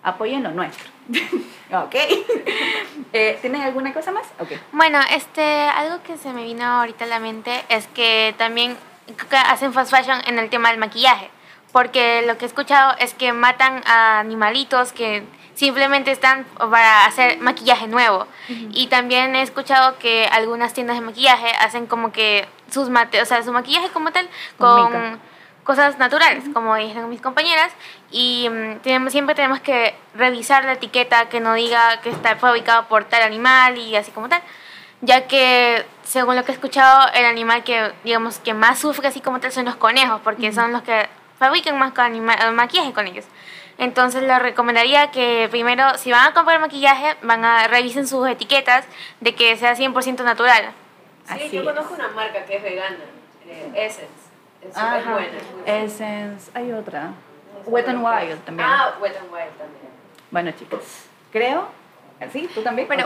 apoyen 0.03 0.43
lo 0.43 0.51
nuestro. 0.51 0.91
ok. 1.73 1.95
Eh, 3.17 3.39
¿Tienen 3.41 3.63
alguna 3.63 3.93
cosa 3.93 4.11
más? 4.11 4.27
Ok. 4.41 4.49
Bueno, 4.73 4.99
este, 5.15 5.43
algo 5.43 6.03
que 6.03 6.17
se 6.17 6.33
me 6.33 6.43
vino 6.43 6.65
ahorita 6.65 7.05
a 7.05 7.07
la 7.07 7.21
mente 7.21 7.65
es 7.69 7.87
que 7.87 8.35
también 8.39 8.77
hacen 9.31 9.73
fast 9.73 9.93
fashion 9.93 10.19
en 10.27 10.41
el 10.41 10.51
tema 10.51 10.71
del 10.71 10.79
maquillaje. 10.79 11.31
porque 11.71 12.23
lo 12.27 12.39
que 12.39 12.45
he 12.45 12.49
escuchado 12.49 12.95
es 12.99 13.15
que 13.15 13.33
matan 13.33 13.83
a 13.87 14.19
animalitos 14.19 14.93
que 14.93 15.23
simplemente 15.55 16.11
están 16.11 16.45
para 16.59 17.07
hacer 17.07 17.39
maquillaje 17.39 17.87
nuevo. 17.87 18.27
Y 18.49 18.89
también 18.89 19.35
he 19.37 19.43
escuchado 19.43 19.99
que 19.99 20.27
algunas 20.33 20.75
tiendas 20.75 20.97
de 20.97 21.03
maquillaje 21.03 21.49
hacen 21.61 21.87
como 21.87 22.13
que 22.13 22.47
sus 22.71 22.89
mate, 22.91 23.23
o 23.23 23.25
sea, 23.25 23.43
su 23.43 23.53
maquillaje 23.53 23.89
como 23.91 24.11
tal 24.13 24.29
Con 24.59 24.93
con 24.93 25.21
cosas 25.65 25.97
naturales, 25.99 26.45
como 26.53 26.75
dijeron 26.77 27.09
mis 27.09 27.23
compañeras, 27.23 27.73
y 28.11 28.49
mm, 28.51 28.81
tenemos, 28.81 29.13
siempre 29.13 29.35
tenemos 29.35 29.61
que 29.61 29.95
revisar 30.15 30.65
la 30.67 30.73
etiqueta 30.75 31.31
que 31.31 31.41
no 31.41 31.55
diga 31.55 32.03
que 32.03 32.11
está 32.11 32.37
fabricado 32.37 32.87
por 32.87 33.05
tal 33.05 33.23
animal 33.23 33.79
y 33.79 33.97
así 33.97 34.11
como 34.11 34.29
tal, 34.29 34.43
ya 35.01 35.27
que 35.27 35.87
según 36.03 36.37
lo 36.37 36.45
que 36.45 36.53
he 36.53 36.55
escuchado, 36.55 37.09
el 37.15 37.25
animal 37.25 37.65
que 37.65 37.93
digamos 38.05 38.39
que 38.41 38.53
más 38.53 38.79
sufre 38.79 39.09
así 39.09 39.21
como 39.23 39.41
tal 39.41 39.53
son 39.53 39.65
los 39.65 39.77
conejos, 39.77 40.21
porque 40.23 40.53
son 40.53 40.71
los 40.73 40.83
que 40.83 41.09
fabrican 41.39 41.79
más 41.79 41.97
anima- 41.97 42.37
maquillaje 42.53 42.93
con 42.93 43.07
ellos. 43.07 43.25
Entonces 43.79 44.23
les 44.23 44.39
recomendaría 44.41 45.11
que 45.11 45.49
primero, 45.51 45.97
si 45.99 46.11
van 46.11 46.29
a 46.29 46.35
comprar 46.35 46.61
maquillaje, 46.61 47.17
van 47.23 47.45
a 47.45 47.67
revisen 47.69 48.07
sus 48.07 48.29
etiquetas 48.29 48.85
de 49.21 49.35
que 49.35 49.57
sea 49.57 49.75
100% 49.75 50.23
natural. 50.23 50.73
Sí, 51.39 51.51
yo 51.51 51.65
conozco 51.65 51.95
una 51.95 52.09
marca 52.09 52.45
que 52.45 52.57
es 52.57 52.63
vegana, 52.63 52.97
eh, 53.47 53.73
Essence. 53.75 54.09
Es 54.63 54.69
súper 54.69 54.85
Ajá. 54.85 55.13
buena. 55.13 55.27
es 55.37 55.51
muy 55.51 55.63
buena. 55.63 55.85
Essence, 55.85 56.51
hay 56.55 56.73
otra. 56.73 57.11
Wet 57.67 57.89
n 57.89 57.99
Wild 57.99 58.45
también. 58.45 58.69
Ah, 58.71 58.95
Wet 59.01 59.17
n 59.17 59.27
Wild 59.33 59.59
también. 59.59 59.95
Bueno, 60.31 60.51
chicos, 60.53 60.83
creo. 61.33 61.69
¿Sí? 62.33 62.49
¿Tú 62.55 62.63
también? 62.63 62.87
Bueno, 62.87 63.05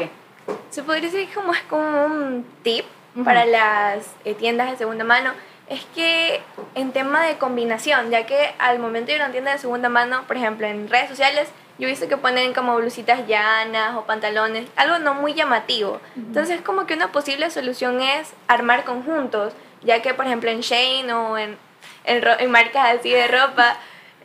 se 0.70 0.82
podría 0.82 1.10
decir 1.10 1.28
como 1.34 1.52
es 1.52 1.62
como 1.62 2.04
un 2.04 2.46
tip 2.62 2.84
para 3.24 3.44
las 3.44 4.06
eh, 4.24 4.34
tiendas 4.34 4.70
de 4.70 4.76
segunda 4.76 5.04
mano. 5.04 5.32
Es 5.68 5.84
que 5.94 6.40
en 6.74 6.92
tema 6.92 7.26
de 7.26 7.36
combinación, 7.36 8.10
ya 8.10 8.24
que 8.24 8.54
al 8.58 8.78
momento 8.78 9.08
de 9.08 9.16
ir 9.16 9.22
a 9.22 9.26
una 9.26 9.32
tienda 9.32 9.52
de 9.52 9.58
segunda 9.58 9.88
mano, 9.88 10.24
por 10.26 10.36
ejemplo, 10.36 10.66
en 10.66 10.88
redes 10.88 11.10
sociales, 11.10 11.48
yo 11.78 11.86
he 11.86 11.90
visto 11.90 12.08
que 12.08 12.16
ponen 12.16 12.54
como 12.54 12.74
blusitas 12.76 13.26
llanas 13.26 13.94
o 13.94 14.04
pantalones, 14.04 14.66
algo 14.76 14.98
no 14.98 15.14
muy 15.14 15.34
llamativo. 15.34 16.00
Entonces, 16.16 16.60
como 16.62 16.86
que 16.86 16.94
una 16.94 17.12
posible 17.12 17.50
solución 17.50 18.00
es 18.00 18.32
armar 18.48 18.84
conjuntos, 18.84 19.52
ya 19.82 20.02
que, 20.02 20.14
por 20.14 20.26
ejemplo, 20.26 20.50
en 20.50 20.60
Shane 20.60 21.12
o 21.12 21.36
en, 21.38 21.56
en 22.04 22.50
marcas 22.50 22.98
así 22.98 23.10
de 23.10 23.28
ropa, 23.28 23.76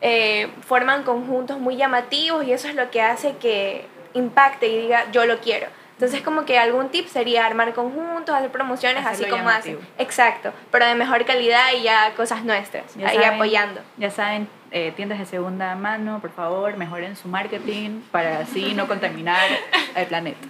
eh, 0.02 0.50
forman 0.68 1.04
conjuntos 1.04 1.60
muy 1.60 1.78
llamativos 1.78 2.46
y 2.46 2.52
eso 2.52 2.68
es 2.68 2.76
lo 2.76 2.92
que 2.92 3.02
hace 3.02 3.38
que 3.38 3.86
impacte 4.14 4.68
y 4.68 4.82
diga 4.82 5.10
yo 5.12 5.26
lo 5.26 5.40
quiero. 5.40 5.68
Entonces 6.04 6.22
como 6.22 6.44
que 6.44 6.60
algún 6.60 6.90
tip 6.90 7.08
sería 7.08 7.46
armar 7.46 7.74
conjuntos, 7.74 8.36
hacer 8.36 8.52
promociones 8.52 9.06
así 9.06 9.24
Hacerlo 9.24 9.38
como 9.38 9.50
llamativo. 9.50 9.80
hacen. 9.80 9.94
Exacto, 10.06 10.52
pero 10.70 10.86
de 10.86 10.96
mejor 10.96 11.24
calidad 11.24 11.68
y 11.80 11.84
ya 11.84 12.12
cosas 12.18 12.44
nuestras, 12.44 12.94
Ya 12.96 13.08
ahí 13.08 13.16
saben- 13.20 13.36
apoyando. 13.36 13.80
Ya 13.96 14.12
saben, 14.12 14.50
eh, 14.72 14.92
tiendas 14.98 15.18
de 15.20 15.26
segunda 15.26 15.74
mano, 15.76 16.20
por 16.20 16.32
favor, 16.32 16.76
mejoren 16.76 17.16
su 17.16 17.30
marketing 17.30 18.02
para 18.12 18.40
así 18.40 18.74
no 18.74 18.86
contaminar 18.86 19.48
el 19.96 20.06
planeta. 20.08 20.46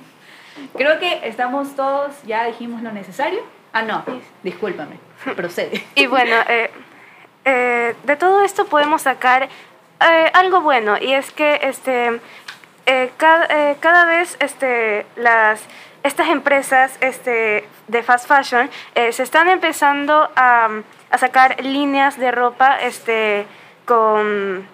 Creo 0.76 0.98
que 1.00 1.20
estamos 1.28 1.76
todos, 1.76 2.14
ya 2.24 2.46
dijimos 2.46 2.82
lo 2.82 2.92
necesario. 2.92 3.42
Ah, 3.74 3.84
no, 3.84 4.04
discúlpame, 4.42 4.98
procede. 5.36 5.84
Y 5.94 6.08
bueno, 6.08 6.36
eh, 6.50 6.72
eh, 7.46 7.96
de 8.06 8.16
todo 8.16 8.44
esto 8.44 8.66
podemos 8.66 9.04
sacar 9.04 9.44
eh, 10.02 10.32
algo 10.34 10.62
bueno 10.62 10.98
y 11.00 11.14
es 11.14 11.30
que 11.32 11.60
este, 11.62 12.20
eh, 12.86 13.12
cada, 13.18 13.46
eh, 13.46 13.78
cada 13.80 14.06
vez 14.06 14.36
este, 14.40 15.06
las, 15.16 15.62
estas 16.04 16.28
empresas 16.30 16.98
este, 17.00 17.68
de 17.88 18.04
fast 18.04 18.28
fashion 18.28 18.70
eh, 18.96 19.12
se 19.14 19.24
están 19.24 19.48
empezando 19.48 20.30
a, 20.36 20.70
a 21.10 21.18
sacar 21.18 21.64
líneas 21.64 22.18
de 22.18 22.32
ropa 22.32 22.78
este, 22.82 23.46
con 23.86 24.68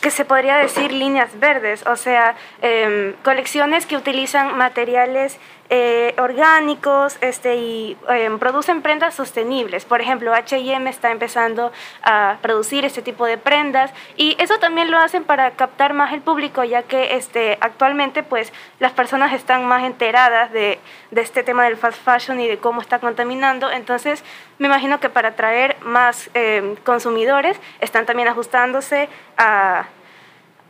que 0.00 0.10
se 0.10 0.24
podría 0.24 0.56
decir 0.56 0.92
líneas 0.92 1.38
verdes, 1.38 1.86
o 1.86 1.96
sea, 1.96 2.34
em, 2.62 3.14
colecciones 3.22 3.86
que 3.86 3.96
utilizan 3.96 4.56
materiales 4.56 5.38
eh, 5.68 6.14
orgánicos 6.18 7.18
este, 7.20 7.56
y 7.56 7.96
em, 8.08 8.38
producen 8.38 8.82
prendas 8.82 9.14
sostenibles. 9.14 9.84
Por 9.84 10.00
ejemplo, 10.00 10.32
HM 10.32 10.86
está 10.86 11.10
empezando 11.10 11.72
a 12.02 12.36
producir 12.42 12.84
este 12.84 13.02
tipo 13.02 13.26
de 13.26 13.38
prendas 13.38 13.92
y 14.16 14.36
eso 14.40 14.58
también 14.58 14.90
lo 14.90 14.98
hacen 14.98 15.24
para 15.24 15.52
captar 15.52 15.92
más 15.92 16.12
el 16.12 16.20
público, 16.20 16.64
ya 16.64 16.82
que 16.82 17.16
este, 17.16 17.58
actualmente 17.60 18.22
pues, 18.22 18.52
las 18.78 18.92
personas 18.92 19.32
están 19.32 19.64
más 19.66 19.84
enteradas 19.84 20.52
de, 20.52 20.78
de 21.10 21.20
este 21.20 21.42
tema 21.42 21.64
del 21.64 21.76
fast 21.76 22.02
fashion 22.02 22.40
y 22.40 22.46
de 22.46 22.58
cómo 22.58 22.80
está 22.80 22.98
contaminando. 22.98 23.70
Entonces, 23.70 24.24
me 24.58 24.68
imagino 24.68 25.00
que 25.00 25.08
para 25.08 25.30
atraer 25.30 25.76
más 25.82 26.30
em, 26.34 26.76
consumidores 26.76 27.58
están 27.80 28.06
también 28.06 28.28
ajustándose 28.28 29.08
a, 29.36 29.86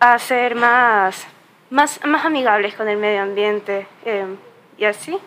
a 0.00 0.18
ser 0.18 0.54
más, 0.54 1.26
más, 1.70 2.04
más 2.04 2.24
amigables 2.24 2.74
con 2.74 2.88
el 2.88 2.96
medio 2.96 3.22
ambiente 3.22 3.86
em, 4.04 4.36
y 4.78 4.84
así. 4.84 5.18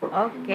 Ok. 0.00 0.48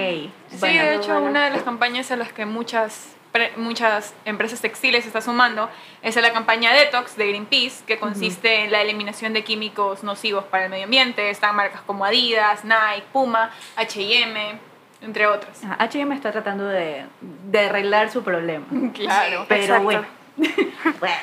Sí, 0.49 0.67
de 0.67 0.95
hecho, 0.95 1.19
una 1.21 1.45
de 1.45 1.51
las 1.51 1.63
campañas 1.63 2.11
a 2.11 2.15
las 2.15 2.31
que 2.31 2.45
muchas, 2.45 3.15
pre- 3.31 3.51
muchas 3.57 4.13
empresas 4.25 4.61
textiles 4.61 5.03
se 5.03 5.09
está 5.09 5.21
sumando 5.21 5.69
es 6.03 6.15
a 6.17 6.21
la 6.21 6.31
campaña 6.33 6.71
Detox 6.73 7.15
de 7.15 7.27
Greenpeace, 7.29 7.83
que 7.85 7.97
consiste 7.97 8.63
en 8.65 8.71
la 8.71 8.81
eliminación 8.81 9.33
de 9.33 9.43
químicos 9.43 10.03
nocivos 10.03 10.43
para 10.45 10.65
el 10.65 10.69
medio 10.69 10.83
ambiente. 10.85 11.29
Están 11.31 11.55
marcas 11.55 11.81
como 11.81 12.05
Adidas, 12.05 12.63
Nike, 12.63 13.05
Puma, 13.11 13.49
H&M, 13.75 14.59
entre 15.01 15.25
otras. 15.25 15.61
H&M 15.79 16.13
está 16.13 16.31
tratando 16.31 16.65
de, 16.67 17.05
de 17.21 17.59
arreglar 17.59 18.11
su 18.11 18.21
problema. 18.23 18.65
Claro. 18.93 19.45
Pero 19.47 19.61
Exacto. 19.63 19.83
bueno. 19.83 20.18
bueno. 20.99 21.15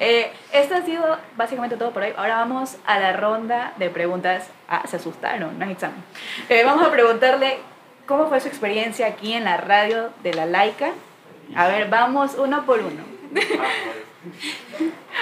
Eh, 0.00 0.32
esto 0.52 0.76
ha 0.76 0.82
sido 0.82 1.18
básicamente 1.36 1.76
todo 1.76 1.90
por 1.90 2.02
hoy. 2.02 2.12
Ahora 2.16 2.36
vamos 2.36 2.76
a 2.86 2.98
la 2.98 3.12
ronda 3.12 3.72
de 3.76 3.90
preguntas. 3.90 4.48
Ah, 4.68 4.82
se 4.86 4.96
asustaron, 4.96 5.58
no 5.58 5.64
es 5.64 5.72
examen. 5.72 6.02
Eh, 6.48 6.62
vamos 6.64 6.86
a 6.86 6.90
preguntarle 6.90 7.58
cómo 8.06 8.28
fue 8.28 8.40
su 8.40 8.48
experiencia 8.48 9.06
aquí 9.06 9.32
en 9.32 9.44
la 9.44 9.56
radio 9.56 10.10
de 10.22 10.34
la 10.34 10.46
Laica. 10.46 10.92
A 11.54 11.68
ver, 11.68 11.88
vamos 11.88 12.34
uno 12.38 12.64
por 12.64 12.80
uno. 12.80 13.02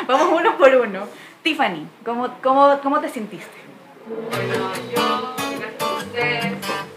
vamos 0.07 0.29
uno 0.33 0.57
por 0.57 0.75
uno. 0.75 1.07
Tiffany, 1.43 1.87
¿cómo, 2.05 2.35
cómo, 2.43 2.79
cómo 2.83 3.01
te 3.01 3.09
sentiste? 3.09 3.59
Bueno, 4.07 4.73
yo, 4.93 5.35
me 5.59 6.90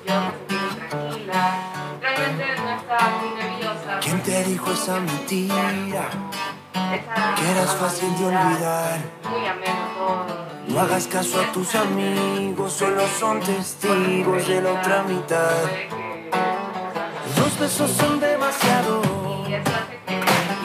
te 4.34 4.44
dijo 4.46 4.72
esa 4.72 5.00
mentira? 5.00 6.10
Que 7.36 7.52
eras 7.52 7.76
fácil 7.76 8.18
de 8.18 8.26
olvidar. 8.26 8.98
No 10.68 10.80
hagas 10.80 11.08
caso 11.08 11.40
a 11.40 11.52
tus 11.52 11.76
amigos, 11.76 12.74
solo 12.74 13.04
son 13.20 13.40
testigos 13.42 14.48
de 14.48 14.62
la 14.62 14.72
otra 14.72 15.04
mitad. 15.04 15.66
Dos 17.38 17.60
besos 17.60 17.92
son 17.92 18.20
demasiado 18.20 19.02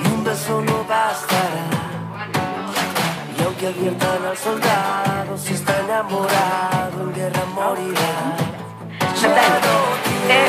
y 0.02 0.08
un 0.14 0.24
beso 0.24 0.62
no 0.62 0.84
bastará. 0.84 1.66
Y 3.38 3.44
aunque 3.44 3.66
adviertan 3.66 4.24
al 4.24 4.36
soldado, 4.36 5.36
si 5.36 5.52
está 5.52 5.78
enamorado, 5.80 7.02
en 7.02 7.14
guerra 7.14 7.44
morirá. 7.54 8.18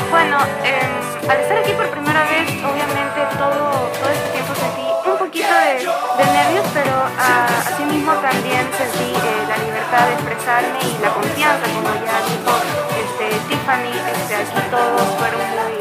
Bueno, 0.10 0.38
em, 0.63 1.30
al 1.30 1.39
estar 1.39 1.58
aquí 1.60 1.72
por 1.74 1.88
primera 1.89 2.24
vez, 2.24 2.50
obviamente 2.65 3.22
todo, 3.38 3.89
todo 3.93 4.10
este 4.10 4.30
tiempo 4.34 4.54
sentí 4.56 4.82
un 5.06 5.17
poquito 5.17 5.54
de, 5.54 6.26
nervios, 6.34 6.65
pero 6.74 6.95
ah, 7.17 7.45
asimismo 7.60 8.13
también 8.13 8.65
sentí 8.74 9.13
eh, 9.13 9.45
la 9.48 9.58
libertad 9.58 10.08
de 10.08 10.13
expresarme 10.13 10.80
y 10.82 10.98
la 11.02 11.10
confianza, 11.13 11.65
como 11.76 11.93
ya 12.02 12.17
dijo 12.26 12.54
este, 12.98 13.38
Tiffany, 13.50 13.93
este, 13.93 14.36
aquí 14.36 14.62
todos 14.72 15.08
fueron 15.19 15.41
muy 15.54 15.78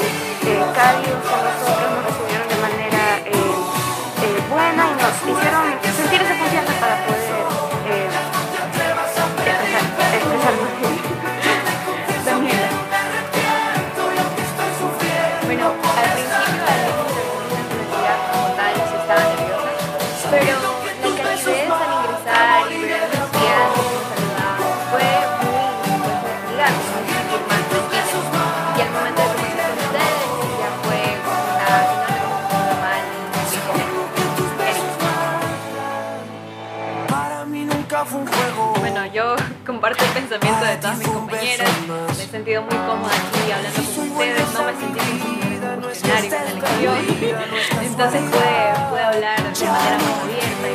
pensamiento 40.29 40.65
de 40.67 40.77
todas 40.77 40.99
mis 40.99 41.09
compañeras. 41.09 41.71
Me 41.89 42.23
he 42.23 42.27
sentido 42.27 42.63
muy 42.63 42.77
cómoda 42.77 43.11
aquí 43.15 43.51
hablando 43.51 43.83
con 43.95 44.11
ustedes. 44.11 44.53
No 44.53 44.63
me 44.65 44.73
sentí 44.77 45.01
como 45.01 45.33
en 45.33 45.43
el 45.43 45.91
escenario, 45.91 46.37
en 46.37 46.49
el 46.49 46.61
guion. 46.81 46.99
Entonces 47.83 48.21
pude, 48.31 48.89
pude 48.91 49.03
hablar 49.03 49.55
de 49.55 49.67
manera 49.67 49.99
más 49.99 50.19
abierta. 50.23 50.68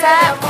time. 0.00 0.49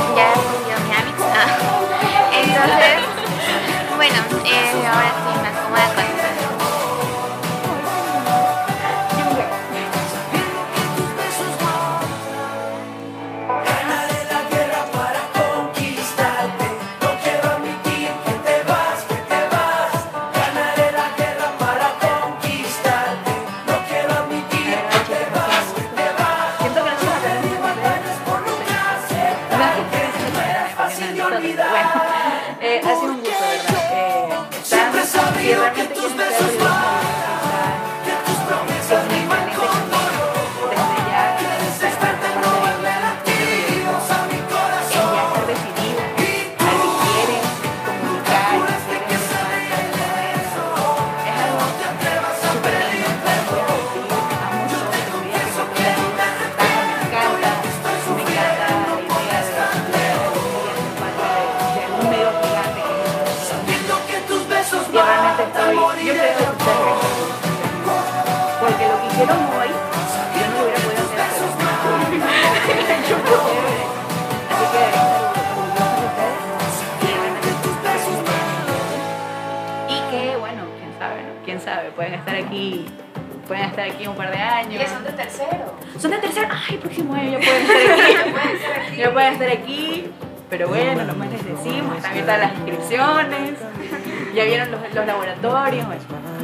ay, 86.71 86.75
el 86.75 86.79
próximo 86.79 87.13
año 87.13 87.39
ya 87.39 87.39
pueden 87.39 87.61
estar 87.61 88.79
aquí, 88.79 88.95
ya 88.97 89.13
pueden 89.13 89.33
estar 89.33 89.49
aquí. 89.49 90.05
Pero 90.49 90.67
bueno, 90.67 91.05
nomás 91.05 91.31
les 91.31 91.45
decimos, 91.45 91.95
están 91.95 92.17
están 92.17 92.41
las 92.41 92.53
inscripciones, 92.55 93.51
ya 94.35 94.43
vieron 94.43 94.69
los, 94.69 94.81
los 94.93 95.05
laboratorios, 95.05 95.87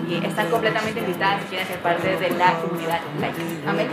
y 0.08 0.26
están 0.26 0.50
completamente 0.50 1.02
invitadas 1.02 1.42
si 1.42 1.48
quieren 1.50 1.68
ser 1.68 1.80
parte 1.80 2.16
de 2.16 2.30
la 2.32 2.54
comunidad 2.54 3.02
like. 3.20 3.36
Amén. 3.68 3.88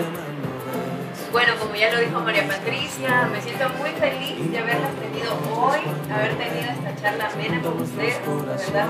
Bueno, 1.33 1.55
como 1.59 1.75
ya 1.75 1.93
lo 1.93 1.99
dijo 1.99 2.21
María 2.21 2.47
Patricia, 2.47 3.29
me 3.33 3.41
siento 3.41 3.69
muy 3.71 3.91
feliz 3.91 4.53
de 4.53 4.57
haberlas 4.57 4.93
tenido 4.95 5.33
hoy, 5.53 5.81
haber 6.13 6.37
tenido 6.37 6.71
esta 6.71 6.95
charla 7.03 7.29
amena 7.33 7.61
con 7.61 7.83
ustedes, 7.83 8.21
de 8.25 8.71
verdad. 8.71 8.87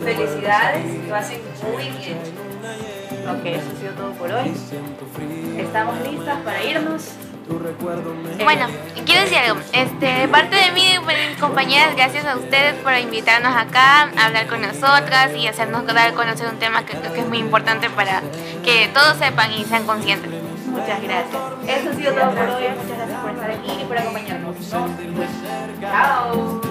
Felicidades, 0.00 1.08
lo 1.08 1.14
hacen 1.14 1.40
muy 1.72 1.84
bien. 1.84 2.53
Ok, 3.26 3.46
eso 3.46 3.70
ha 3.74 3.80
sido 3.80 3.92
todo 3.94 4.12
por 4.12 4.30
hoy. 4.30 4.52
Estamos 5.58 5.94
listas 6.08 6.38
para 6.44 6.62
irnos. 6.62 7.12
Bueno, 8.42 8.66
quiero 9.04 9.20
decir 9.22 9.38
algo. 9.38 9.60
Este, 9.72 10.28
parte 10.28 10.56
de 10.56 10.72
mí, 10.72 10.98
compañeras, 11.40 11.94
gracias 11.94 12.24
a 12.24 12.36
ustedes 12.36 12.74
por 12.76 12.96
invitarnos 12.96 13.54
acá, 13.54 14.10
a 14.16 14.26
hablar 14.26 14.46
con 14.46 14.62
nosotras 14.62 15.30
y 15.36 15.46
hacernos 15.46 15.86
dar 15.86 16.08
a 16.08 16.12
conocer 16.12 16.48
un 16.48 16.58
tema 16.58 16.84
que, 16.86 16.96
que 16.98 17.20
es 17.20 17.28
muy 17.28 17.38
importante 17.38 17.90
para 17.90 18.22
que 18.64 18.88
todos 18.94 19.16
sepan 19.18 19.52
y 19.52 19.64
sean 19.64 19.84
conscientes. 19.84 20.30
Muchas 20.66 21.02
gracias. 21.02 21.42
Eso 21.66 21.90
ha 21.90 21.94
sido 21.94 22.12
todo 22.12 22.30
por 22.30 22.48
hoy. 22.48 22.68
Muchas 22.82 22.96
gracias 22.96 23.20
por 23.20 23.30
estar 23.30 23.50
aquí 23.50 23.72
y 23.80 23.84
por 23.84 23.98
acompañarnos. 23.98 24.56
Chao. 25.80 26.64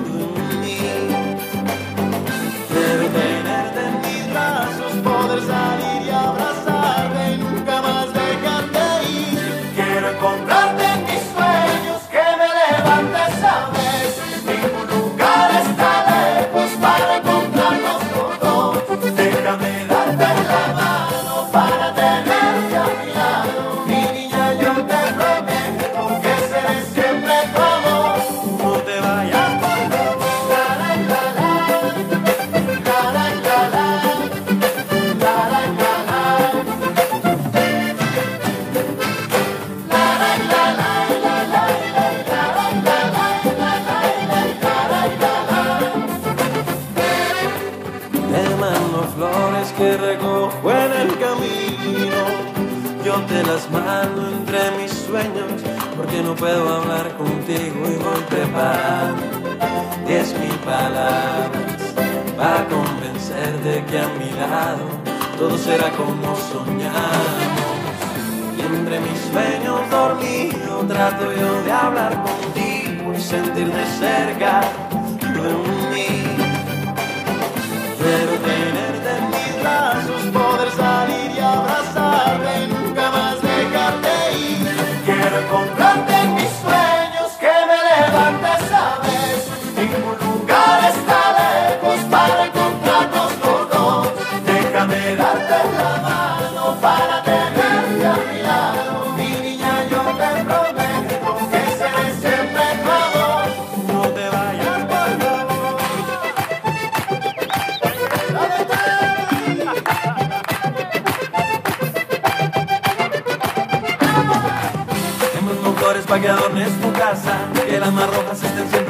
no 56.34 56.40
puedo 56.40 56.76
hablar 56.78 57.16
contigo 57.18 57.86
y 57.86 57.96
voy 58.04 58.24
preparando 58.30 59.22
diez 60.08 60.34
mil 60.40 60.58
palabras 60.66 61.94
para 62.36 62.66
convencerte 62.68 63.84
que 63.86 64.00
a 64.00 64.08
mi 64.18 64.32
lado 64.32 64.86
todo 65.38 65.58
será 65.58 65.92
como 65.92 66.36
soñamos. 66.36 67.54
Y 68.58 68.62
entre 68.62 69.00
mis 69.00 69.20
sueños 69.32 69.90
dormido 69.92 70.86
trato 70.88 71.32
yo 71.34 71.64
de 71.64 71.72
hablar 71.72 72.24
contigo 72.24 73.14
y 73.16 73.22
sentir 73.22 73.72
de 73.72 73.86
cerca 73.86 74.62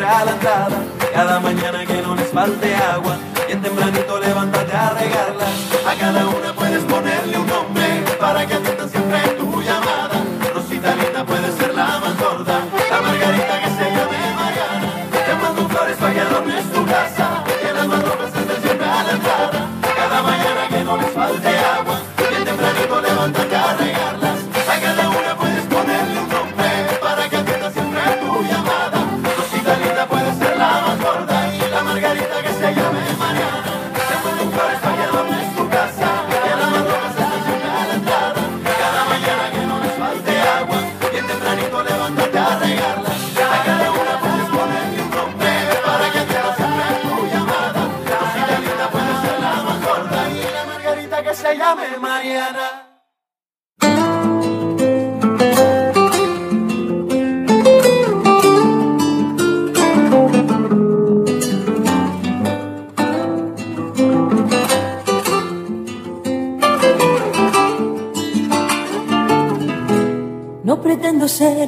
a 0.03 0.25
la 0.25 0.31
entrada. 0.31 0.77
Cada 1.13 1.39
mañana 1.39 1.85
que 1.85 2.01
no 2.01 2.15
les 2.15 2.27
falte 2.29 2.75
agua, 2.75 3.17
bien 3.47 3.61
tempranito 3.61 4.19
levántate 4.19 4.73
a 4.73 4.89
regarlas. 4.89 5.49
A 5.87 5.95
cada 5.95 6.27
una 6.27 6.53
puedes 6.53 6.83
ponerle 6.83 7.37
un 7.37 7.47
nombre 7.47 8.03
para 8.19 8.45
que 8.45 8.55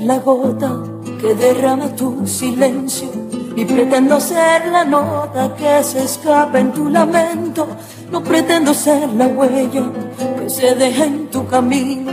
la 0.05 0.19
gota 0.19 0.71
que 1.19 1.33
derrama 1.33 1.87
tu 1.95 2.27
silencio, 2.27 3.09
ni 3.55 3.65
pretendo 3.65 4.19
ser 4.19 4.67
la 4.67 4.85
nota 4.85 5.55
que 5.55 5.83
se 5.83 6.03
escapa 6.03 6.59
en 6.59 6.71
tu 6.71 6.89
lamento. 6.89 7.67
No 8.11 8.23
pretendo 8.23 8.73
ser 8.73 9.09
la 9.13 9.25
huella 9.27 9.83
que 10.37 10.49
se 10.49 10.75
deja 10.75 11.05
en 11.05 11.27
tu 11.31 11.47
camino, 11.47 12.11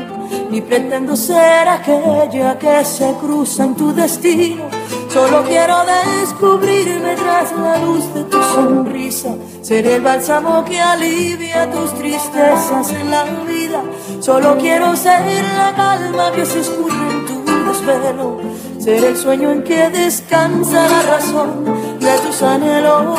ni 0.50 0.62
pretendo 0.62 1.14
ser 1.14 1.68
aquella 1.68 2.58
que 2.58 2.82
se 2.84 3.12
cruza 3.20 3.64
en 3.64 3.74
tu 3.74 3.92
destino. 3.92 4.64
Solo 5.12 5.42
quiero 5.44 5.76
descubrirme 6.20 7.14
tras 7.16 7.52
la 7.52 7.76
luz 7.76 8.14
de 8.14 8.24
tu 8.24 8.42
sonrisa, 8.54 9.34
ser 9.60 9.86
el 9.86 10.00
bálsamo 10.00 10.64
que 10.64 10.80
alivia 10.80 11.70
tus 11.70 11.92
tristezas 11.94 12.90
en 12.92 13.10
la 13.10 13.24
vida. 13.46 13.82
Solo 14.20 14.56
quiero 14.56 14.96
ser 14.96 15.44
la 15.58 15.74
calma 15.74 16.32
que 16.32 16.46
se 16.46 16.60
escurre 16.60 17.21
desvelo, 17.62 18.40
ser 18.78 19.04
el 19.04 19.16
sueño 19.16 19.50
en 19.50 19.62
que 19.62 19.88
descansa 19.90 20.88
la 20.88 21.02
razón 21.02 21.64
de 22.00 22.18
tus 22.18 22.42
anhelos. 22.42 23.18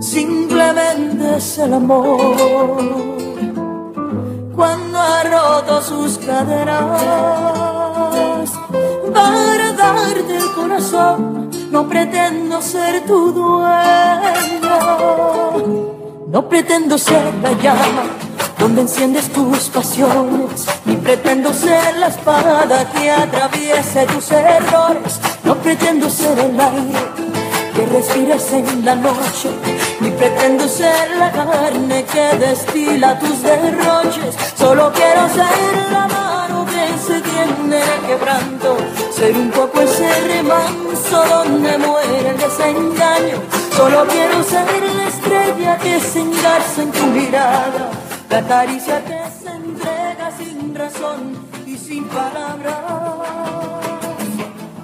Simplemente 0.00 1.36
es 1.36 1.58
el 1.58 1.74
amor 1.74 3.18
cuando 4.54 4.98
ha 4.98 5.22
roto 5.22 5.82
sus 5.82 6.18
caderas 6.18 7.02
para 9.14 9.72
darte 9.72 10.36
el 10.36 10.52
corazón. 10.52 11.50
No 11.70 11.88
pretendo 11.88 12.62
ser 12.62 13.04
tu 13.04 13.30
dueño, 13.32 13.68
no 16.28 16.48
pretendo 16.48 16.96
ser 16.96 17.34
la 17.42 17.52
llama 17.52 18.27
donde 18.58 18.82
enciendes 18.82 19.32
tus 19.32 19.68
pasiones, 19.68 20.66
ni 20.84 20.96
pretendo 20.96 21.52
ser 21.52 21.96
la 21.98 22.08
espada 22.08 22.90
que 22.90 23.10
atraviese 23.10 24.06
tus 24.06 24.30
errores. 24.32 25.20
No 25.44 25.54
pretendo 25.56 26.10
ser 26.10 26.38
el 26.38 26.58
aire 26.60 26.98
que 27.74 27.86
respires 27.86 28.52
en 28.52 28.84
la 28.84 28.96
noche, 28.96 29.50
ni 30.00 30.10
pretendo 30.10 30.66
ser 30.68 31.16
la 31.16 31.30
carne 31.30 32.04
que 32.04 32.36
destila 32.38 33.18
tus 33.18 33.42
derroches. 33.42 34.36
Solo 34.56 34.92
quiero 34.92 35.28
ser 35.28 35.92
la 35.92 36.08
mano 36.08 36.66
que 36.66 36.98
se 37.06 37.20
tiende 37.20 37.78
el 37.80 38.06
quebranto, 38.06 38.76
ser 39.12 39.36
un 39.36 39.50
poco 39.50 39.80
ese 39.80 40.08
remanso 40.26 41.24
donde 41.30 41.78
muere 41.78 42.30
el 42.30 42.36
desengaño. 42.36 43.36
Solo 43.76 44.06
quiero 44.08 44.42
ser 44.42 44.66
la 44.96 45.08
estrella 45.08 45.78
que 45.78 46.00
se 46.00 46.20
engarza 46.20 46.82
en 46.82 46.90
tu 46.90 47.06
mirada, 47.06 47.90
la 48.30 48.42
caricia 48.42 49.02
que 49.04 49.20
se 49.30 49.50
entrega 49.50 50.30
sin 50.36 50.74
razón 50.74 51.48
y 51.66 51.76
sin 51.76 52.04
palabras. 52.08 52.76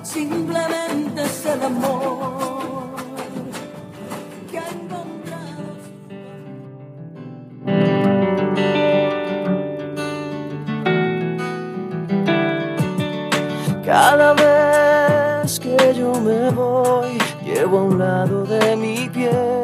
Simplemente 0.02 1.22
es 1.22 1.46
el 1.46 1.62
amor. 1.62 2.94
que 4.50 4.58
ha 4.58 4.68
encontrado 4.68 5.64
Cada 13.84 14.32
vez 14.34 15.60
que 15.60 15.94
yo 15.94 16.12
me 16.20 16.50
voy, 16.50 17.18
llevo 17.44 17.78
a 17.78 17.82
un 17.82 17.98
lado 17.98 18.44
de 18.44 18.76
mi 18.76 19.08
piel 19.10 19.63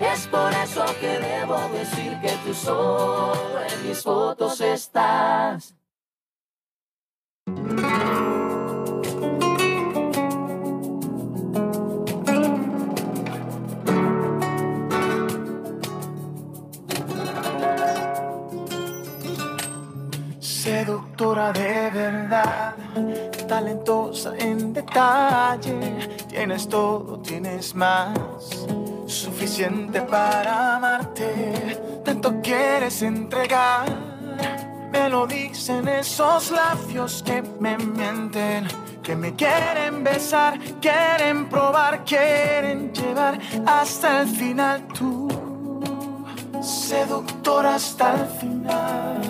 Es 0.00 0.26
por 0.28 0.50
eso 0.54 0.84
que 1.00 1.18
debo 1.18 1.58
decir 1.68 2.18
que 2.22 2.30
tú 2.46 2.54
solo 2.54 3.60
en 3.60 3.86
mis 3.86 4.02
fotos 4.02 4.58
estás. 4.62 5.74
Seductora 20.40 21.52
de 21.52 21.90
verdad, 21.90 22.74
talentosa 23.46 24.34
en 24.38 24.72
detalle. 24.72 26.08
Tienes 26.28 26.66
todo, 26.66 27.20
tienes 27.20 27.74
más. 27.74 28.66
Suficiente 29.08 30.02
para 30.02 30.76
amarte. 30.76 32.02
Tanto 32.04 32.42
quieres 32.42 33.00
entregar. 33.00 33.88
Me 34.92 35.08
lo 35.08 35.26
dicen 35.26 35.88
esos 35.88 36.50
labios 36.50 37.22
que 37.24 37.40
me 37.58 37.78
mienten. 37.78 38.68
Que 39.02 39.16
me 39.16 39.34
quieren 39.34 40.04
besar, 40.04 40.58
quieren 40.82 41.48
probar, 41.48 42.04
quieren 42.04 42.92
llevar 42.92 43.38
hasta 43.64 44.20
el 44.20 44.28
final 44.28 44.86
tú. 44.88 45.26
Seductora 46.60 47.76
hasta 47.76 48.12
el 48.12 48.26
final. 48.38 49.27